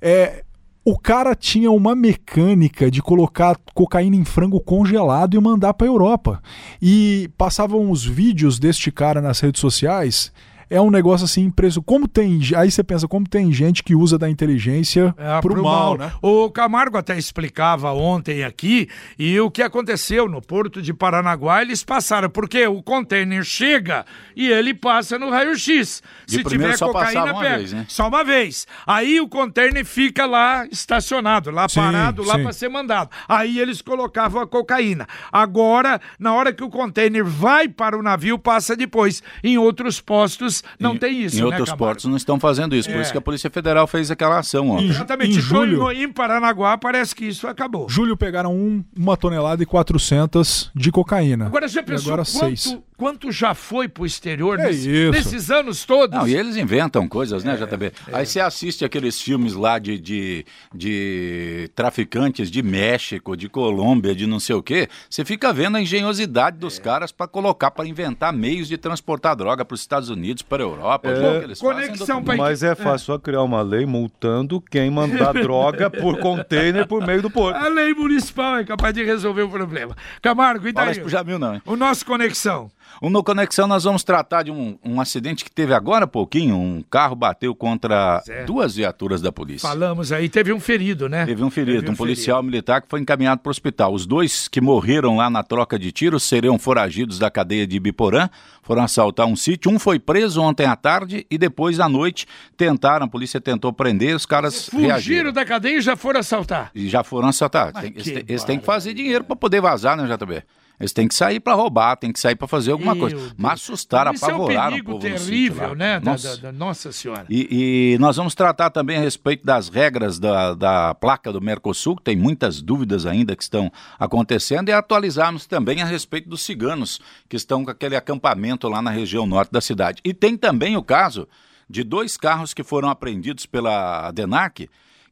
É, 0.00 0.42
o 0.90 0.98
cara 0.98 1.36
tinha 1.36 1.70
uma 1.70 1.94
mecânica 1.94 2.90
de 2.90 3.00
colocar 3.00 3.56
cocaína 3.72 4.16
em 4.16 4.24
frango 4.24 4.58
congelado 4.58 5.36
e 5.36 5.40
mandar 5.40 5.72
para 5.72 5.86
Europa. 5.86 6.42
E 6.82 7.30
passavam 7.38 7.92
os 7.92 8.04
vídeos 8.04 8.58
deste 8.58 8.90
cara 8.90 9.20
nas 9.20 9.38
redes 9.38 9.60
sociais 9.60 10.32
é 10.70 10.80
um 10.80 10.90
negócio 10.90 11.24
assim 11.24 11.50
preso. 11.50 11.82
Como 11.82 12.06
tem. 12.06 12.40
Aí 12.56 12.70
você 12.70 12.84
pensa, 12.84 13.08
como 13.08 13.28
tem 13.28 13.52
gente 13.52 13.82
que 13.82 13.94
usa 13.94 14.16
da 14.16 14.30
inteligência 14.30 15.12
é, 15.18 15.40
pro, 15.40 15.54
pro 15.54 15.64
mal, 15.64 15.72
mal, 15.72 15.98
né? 15.98 16.12
O 16.22 16.48
Camargo 16.48 16.96
até 16.96 17.18
explicava 17.18 17.92
ontem 17.92 18.44
aqui, 18.44 18.88
e 19.18 19.38
o 19.40 19.50
que 19.50 19.62
aconteceu 19.62 20.28
no 20.28 20.40
porto 20.40 20.80
de 20.80 20.94
Paranaguá, 20.94 21.60
eles 21.60 21.82
passaram, 21.82 22.30
porque 22.30 22.64
o 22.66 22.80
container 22.82 23.42
chega 23.42 24.06
e 24.36 24.48
ele 24.48 24.72
passa 24.72 25.18
no 25.18 25.28
raio-x. 25.28 26.02
Se 26.26 26.44
tiver 26.44 26.78
cocaína, 26.78 27.34
pega. 27.34 27.58
Vez, 27.58 27.72
né? 27.72 27.86
Só 27.88 28.06
uma 28.06 28.22
vez. 28.22 28.66
Aí 28.86 29.20
o 29.20 29.28
container 29.28 29.84
fica 29.84 30.24
lá 30.24 30.66
estacionado, 30.70 31.50
lá 31.50 31.68
sim, 31.68 31.80
parado, 31.80 32.22
lá 32.22 32.38
para 32.38 32.52
ser 32.52 32.68
mandado. 32.68 33.10
Aí 33.28 33.58
eles 33.58 33.82
colocavam 33.82 34.40
a 34.40 34.46
cocaína. 34.46 35.08
Agora, 35.32 36.00
na 36.18 36.32
hora 36.32 36.52
que 36.52 36.62
o 36.62 36.70
container 36.70 37.24
vai 37.24 37.66
para 37.66 37.98
o 37.98 38.02
navio, 38.02 38.38
passa 38.38 38.76
depois. 38.76 39.20
Em 39.42 39.58
outros 39.58 40.00
postos 40.00 40.59
não 40.78 40.94
em, 40.94 40.98
tem 40.98 41.22
isso. 41.22 41.36
Em 41.36 41.40
né, 41.40 41.44
outros 41.46 41.70
Camargo? 41.70 41.84
portos 41.84 42.04
não 42.06 42.16
estão 42.16 42.38
fazendo 42.38 42.74
isso. 42.74 42.90
É. 42.90 42.92
Por 42.92 43.00
isso 43.00 43.12
que 43.12 43.18
a 43.18 43.20
Polícia 43.20 43.50
Federal 43.50 43.86
fez 43.86 44.10
aquela 44.10 44.38
ação. 44.38 44.70
Ó. 44.70 44.80
Exatamente. 44.80 45.38
Em, 45.38 45.40
julho, 45.40 45.90
em 45.90 46.10
Paranaguá 46.10 46.76
parece 46.78 47.14
que 47.14 47.26
isso 47.26 47.46
acabou. 47.46 47.88
Julho 47.88 48.16
pegaram 48.16 48.54
um, 48.54 48.84
uma 48.96 49.16
tonelada 49.16 49.62
e 49.62 49.66
400 49.66 50.70
de 50.74 50.90
cocaína. 50.90 51.46
Agora 51.46 51.68
já 51.68 51.82
pensou 51.82 52.12
agora 52.12 52.24
quanto, 52.24 52.56
seis. 52.56 52.78
Quanto 53.00 53.32
já 53.32 53.54
foi 53.54 53.88
pro 53.88 54.04
exterior 54.04 54.60
é 54.60 54.66
nesse, 54.66 55.10
nesses 55.10 55.50
anos 55.50 55.86
todos? 55.86 56.14
Não, 56.14 56.28
e 56.28 56.36
eles 56.36 56.54
inventam 56.54 57.08
coisas, 57.08 57.42
né, 57.42 57.54
é, 57.54 57.64
JB? 57.64 57.86
É. 57.86 57.92
Aí 58.12 58.26
você 58.26 58.38
assiste 58.40 58.84
aqueles 58.84 59.18
filmes 59.18 59.54
lá 59.54 59.78
de, 59.78 59.98
de, 59.98 60.44
de 60.74 61.70
traficantes 61.74 62.50
de 62.50 62.62
México, 62.62 63.38
de 63.38 63.48
Colômbia, 63.48 64.14
de 64.14 64.26
não 64.26 64.38
sei 64.38 64.54
o 64.54 64.62
quê. 64.62 64.86
Você 65.08 65.24
fica 65.24 65.50
vendo 65.50 65.78
a 65.78 65.80
engenhosidade 65.80 66.58
dos 66.58 66.78
é. 66.78 66.82
caras 66.82 67.10
para 67.10 67.26
colocar, 67.26 67.70
para 67.70 67.88
inventar 67.88 68.34
meios 68.34 68.68
de 68.68 68.76
transportar 68.76 69.34
droga 69.34 69.64
para 69.64 69.74
os 69.74 69.80
Estados 69.80 70.10
Unidos, 70.10 70.42
para 70.42 70.62
a 70.62 70.66
Europa. 70.66 71.08
É, 71.08 71.54
conexão 71.58 72.22
para 72.22 72.36
Mas 72.36 72.62
é 72.62 72.74
fácil 72.74 73.06
só 73.06 73.18
criar 73.18 73.42
uma 73.42 73.62
lei 73.62 73.86
multando 73.86 74.60
quem 74.60 74.90
mandar 74.90 75.32
droga 75.40 75.88
por 75.88 76.18
container 76.18 76.86
por 76.86 77.06
meio 77.06 77.22
do 77.22 77.30
porto. 77.30 77.56
A 77.56 77.68
lei 77.68 77.94
municipal 77.94 78.58
é 78.58 78.64
capaz 78.64 78.92
de 78.92 79.02
resolver 79.02 79.40
o 79.40 79.48
problema. 79.48 79.96
Camargo, 80.20 80.68
e 80.68 80.72
daí? 80.72 80.82
Fala 80.82 80.90
isso 80.90 81.00
pro 81.00 81.08
Jamil, 81.08 81.38
não, 81.38 81.54
hein? 81.54 81.62
O 81.64 81.76
nosso 81.76 82.04
Conexão. 82.04 82.70
No 83.02 83.24
Conexão 83.24 83.66
nós 83.66 83.84
vamos 83.84 84.04
tratar 84.04 84.42
de 84.42 84.50
um, 84.50 84.78
um 84.84 85.00
acidente 85.00 85.44
que 85.44 85.50
teve 85.50 85.72
agora 85.74 86.04
há 86.04 86.08
pouquinho. 86.08 86.56
Um 86.56 86.82
carro 86.82 87.14
bateu 87.14 87.54
contra 87.54 88.20
certo. 88.24 88.46
duas 88.46 88.74
viaturas 88.76 89.20
da 89.22 89.32
polícia. 89.32 89.68
Falamos 89.68 90.12
aí, 90.12 90.28
teve 90.28 90.52
um 90.52 90.60
ferido, 90.60 91.08
né? 91.08 91.24
Teve 91.26 91.42
um 91.42 91.50
ferido, 91.50 91.78
teve 91.78 91.90
um, 91.90 91.92
um 91.92 91.96
policial 91.96 92.38
ferido. 92.38 92.50
militar 92.50 92.82
que 92.82 92.88
foi 92.88 93.00
encaminhado 93.00 93.40
para 93.40 93.48
o 93.48 93.52
hospital. 93.52 93.92
Os 93.92 94.06
dois 94.06 94.48
que 94.48 94.60
morreram 94.60 95.16
lá 95.16 95.30
na 95.30 95.42
troca 95.42 95.78
de 95.78 95.90
tiros 95.92 96.22
seriam 96.22 96.58
foragidos 96.58 97.18
da 97.18 97.30
cadeia 97.30 97.66
de 97.66 97.76
Ibiporã, 97.76 98.28
foram 98.62 98.82
assaltar 98.82 99.26
um 99.26 99.34
sítio. 99.34 99.70
Um 99.70 99.78
foi 99.78 99.98
preso 99.98 100.40
ontem 100.42 100.66
à 100.66 100.76
tarde 100.76 101.26
e 101.30 101.36
depois 101.38 101.80
à 101.80 101.88
noite 101.88 102.26
tentaram, 102.56 103.06
a 103.06 103.08
polícia 103.08 103.40
tentou 103.40 103.72
prender, 103.72 104.14
os 104.14 104.26
caras 104.26 104.66
Fugiram 104.66 104.88
reagiram. 104.88 105.32
da 105.32 105.44
cadeia 105.44 105.78
e 105.78 105.80
já 105.80 105.96
foram 105.96 106.20
assaltar. 106.20 106.70
E 106.74 106.88
já 106.88 107.02
foram 107.02 107.28
assaltar. 107.28 107.72
Tem, 107.72 107.92
eles, 107.94 108.06
eles 108.06 108.44
têm 108.44 108.58
que 108.58 108.64
fazer 108.64 108.94
dinheiro 108.94 109.24
para 109.24 109.36
poder 109.36 109.60
vazar, 109.60 109.96
né, 109.96 110.04
JB? 110.06 110.42
Eles 110.80 110.94
têm 110.94 111.06
que 111.06 111.14
sair 111.14 111.38
para 111.40 111.52
roubar, 111.52 111.94
têm 111.96 112.10
que 112.10 112.18
sair 112.18 112.34
para 112.34 112.48
fazer 112.48 112.72
alguma 112.72 112.94
Meu 112.94 113.02
coisa. 113.02 113.16
Deus. 113.16 113.34
Mas 113.36 113.60
assustaram, 113.60 114.12
apavoraram 114.12 114.76
é 114.76 114.78
um 114.78 114.82
o 114.82 114.84
povo 114.84 114.98
terrível, 114.98 115.74
né? 115.74 116.00
Nossa. 116.00 116.36
Da, 116.36 116.42
da, 116.44 116.52
nossa 116.52 116.90
Senhora. 116.90 117.26
E, 117.28 117.94
e, 117.94 117.98
nós 117.98 118.16
vamos 118.16 118.34
tratar 118.34 118.70
também 118.70 118.96
a 118.96 119.00
respeito 119.00 119.44
das 119.44 119.68
regras 119.68 120.18
da, 120.18 120.54
da 120.54 120.94
placa 120.94 121.30
do 121.30 121.40
Mercosul, 121.40 121.96
que 121.96 122.02
tem 122.02 122.16
muitas 122.16 122.62
dúvidas 122.62 123.04
ainda 123.04 123.36
que 123.36 123.42
estão 123.42 123.70
acontecendo, 123.98 124.70
e 124.70 124.72
atualizarmos 124.72 125.46
também 125.46 125.82
a 125.82 125.84
respeito 125.84 126.30
dos 126.30 126.40
ciganos 126.40 126.98
que 127.28 127.36
estão 127.36 127.62
com 127.62 127.70
aquele 127.70 127.94
acampamento 127.94 128.66
lá 128.66 128.80
na 128.80 128.90
região 128.90 129.26
norte 129.26 129.52
da 129.52 129.60
cidade. 129.60 130.00
E 130.02 130.14
tem 130.14 130.34
também 130.34 130.78
o 130.78 130.82
caso 130.82 131.28
de 131.68 131.84
dois 131.84 132.16
carros 132.16 132.54
que 132.54 132.64
foram 132.64 132.88
apreendidos 132.88 133.44
pela 133.44 134.10
DENAC, 134.12 134.68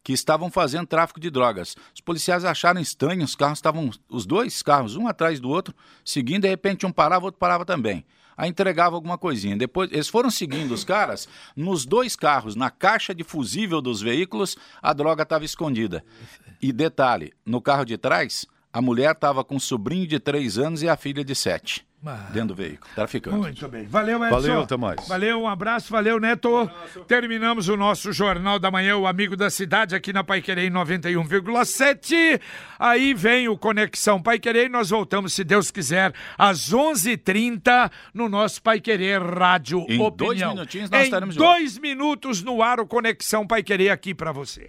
que 0.08 0.14
estavam 0.14 0.50
fazendo 0.50 0.86
tráfico 0.86 1.20
de 1.20 1.28
drogas. 1.28 1.76
Os 1.94 2.00
policiais 2.00 2.42
acharam 2.42 2.80
estranho, 2.80 3.22
os 3.22 3.36
carros 3.36 3.58
estavam, 3.58 3.90
os 4.08 4.24
dois 4.24 4.62
carros, 4.62 4.96
um 4.96 5.06
atrás 5.06 5.38
do 5.38 5.50
outro, 5.50 5.74
seguindo, 6.02 6.44
de 6.44 6.48
repente 6.48 6.86
um 6.86 6.90
parava, 6.90 7.26
outro 7.26 7.38
parava 7.38 7.62
também. 7.62 8.06
Aí 8.34 8.48
entregava 8.48 8.96
alguma 8.96 9.18
coisinha. 9.18 9.54
Depois, 9.54 9.92
eles 9.92 10.08
foram 10.08 10.30
seguindo 10.30 10.72
os 10.72 10.82
caras, 10.82 11.28
nos 11.54 11.84
dois 11.84 12.16
carros, 12.16 12.56
na 12.56 12.70
caixa 12.70 13.14
de 13.14 13.22
fusível 13.22 13.82
dos 13.82 14.00
veículos, 14.00 14.56
a 14.80 14.94
droga 14.94 15.24
estava 15.24 15.44
escondida. 15.44 16.02
E 16.62 16.72
detalhe, 16.72 17.34
no 17.44 17.60
carro 17.60 17.84
de 17.84 17.98
trás, 17.98 18.46
a 18.72 18.80
mulher 18.80 19.12
estava 19.12 19.44
com 19.44 19.56
um 19.56 19.60
sobrinho 19.60 20.06
de 20.06 20.18
três 20.18 20.56
anos 20.56 20.82
e 20.82 20.88
a 20.88 20.96
filha 20.96 21.22
de 21.22 21.34
sete. 21.34 21.86
Mas... 22.00 22.30
Dentro 22.30 22.48
do 22.48 22.54
veículo, 22.54 22.88
traficante. 22.94 23.36
Muito 23.36 23.68
bem. 23.68 23.84
Valeu, 23.86 24.24
Edson. 24.24 24.40
Valeu, 24.40 24.60
até 24.62 24.76
mais. 24.76 25.08
Valeu, 25.08 25.42
um 25.42 25.48
abraço, 25.48 25.90
valeu, 25.90 26.20
Neto. 26.20 26.48
Um 26.48 27.04
Terminamos 27.04 27.68
o 27.68 27.76
nosso 27.76 28.12
Jornal 28.12 28.58
da 28.58 28.70
Manhã, 28.70 28.96
o 28.96 29.06
Amigo 29.06 29.36
da 29.36 29.50
Cidade, 29.50 29.96
aqui 29.96 30.12
na 30.12 30.22
Pai 30.22 30.40
Querer 30.40 30.70
91,7. 30.70 32.40
Aí 32.78 33.12
vem 33.14 33.48
o 33.48 33.58
Conexão 33.58 34.22
Pai 34.22 34.38
Querer 34.38 34.66
e 34.66 34.68
nós 34.68 34.90
voltamos, 34.90 35.34
se 35.34 35.42
Deus 35.42 35.70
quiser, 35.70 36.12
às 36.36 36.72
11 36.72 37.12
h 37.12 37.22
30 37.24 37.90
no 38.14 38.28
nosso 38.28 38.62
Pai 38.62 38.80
Querer 38.80 39.20
Rádio 39.20 39.84
em 39.88 40.00
Opinião. 40.00 40.52
Em 40.52 40.54
dois 40.54 40.54
minutinhos 40.54 40.90
nós 40.90 41.00
em 41.00 41.04
estaremos 41.04 41.36
dois 41.36 41.78
minutos 41.78 42.42
no 42.42 42.62
ar 42.62 42.78
o 42.78 42.86
Conexão 42.86 43.46
Pai 43.46 43.62
Querer 43.62 43.90
aqui 43.90 44.14
para 44.14 44.30
você. 44.30 44.66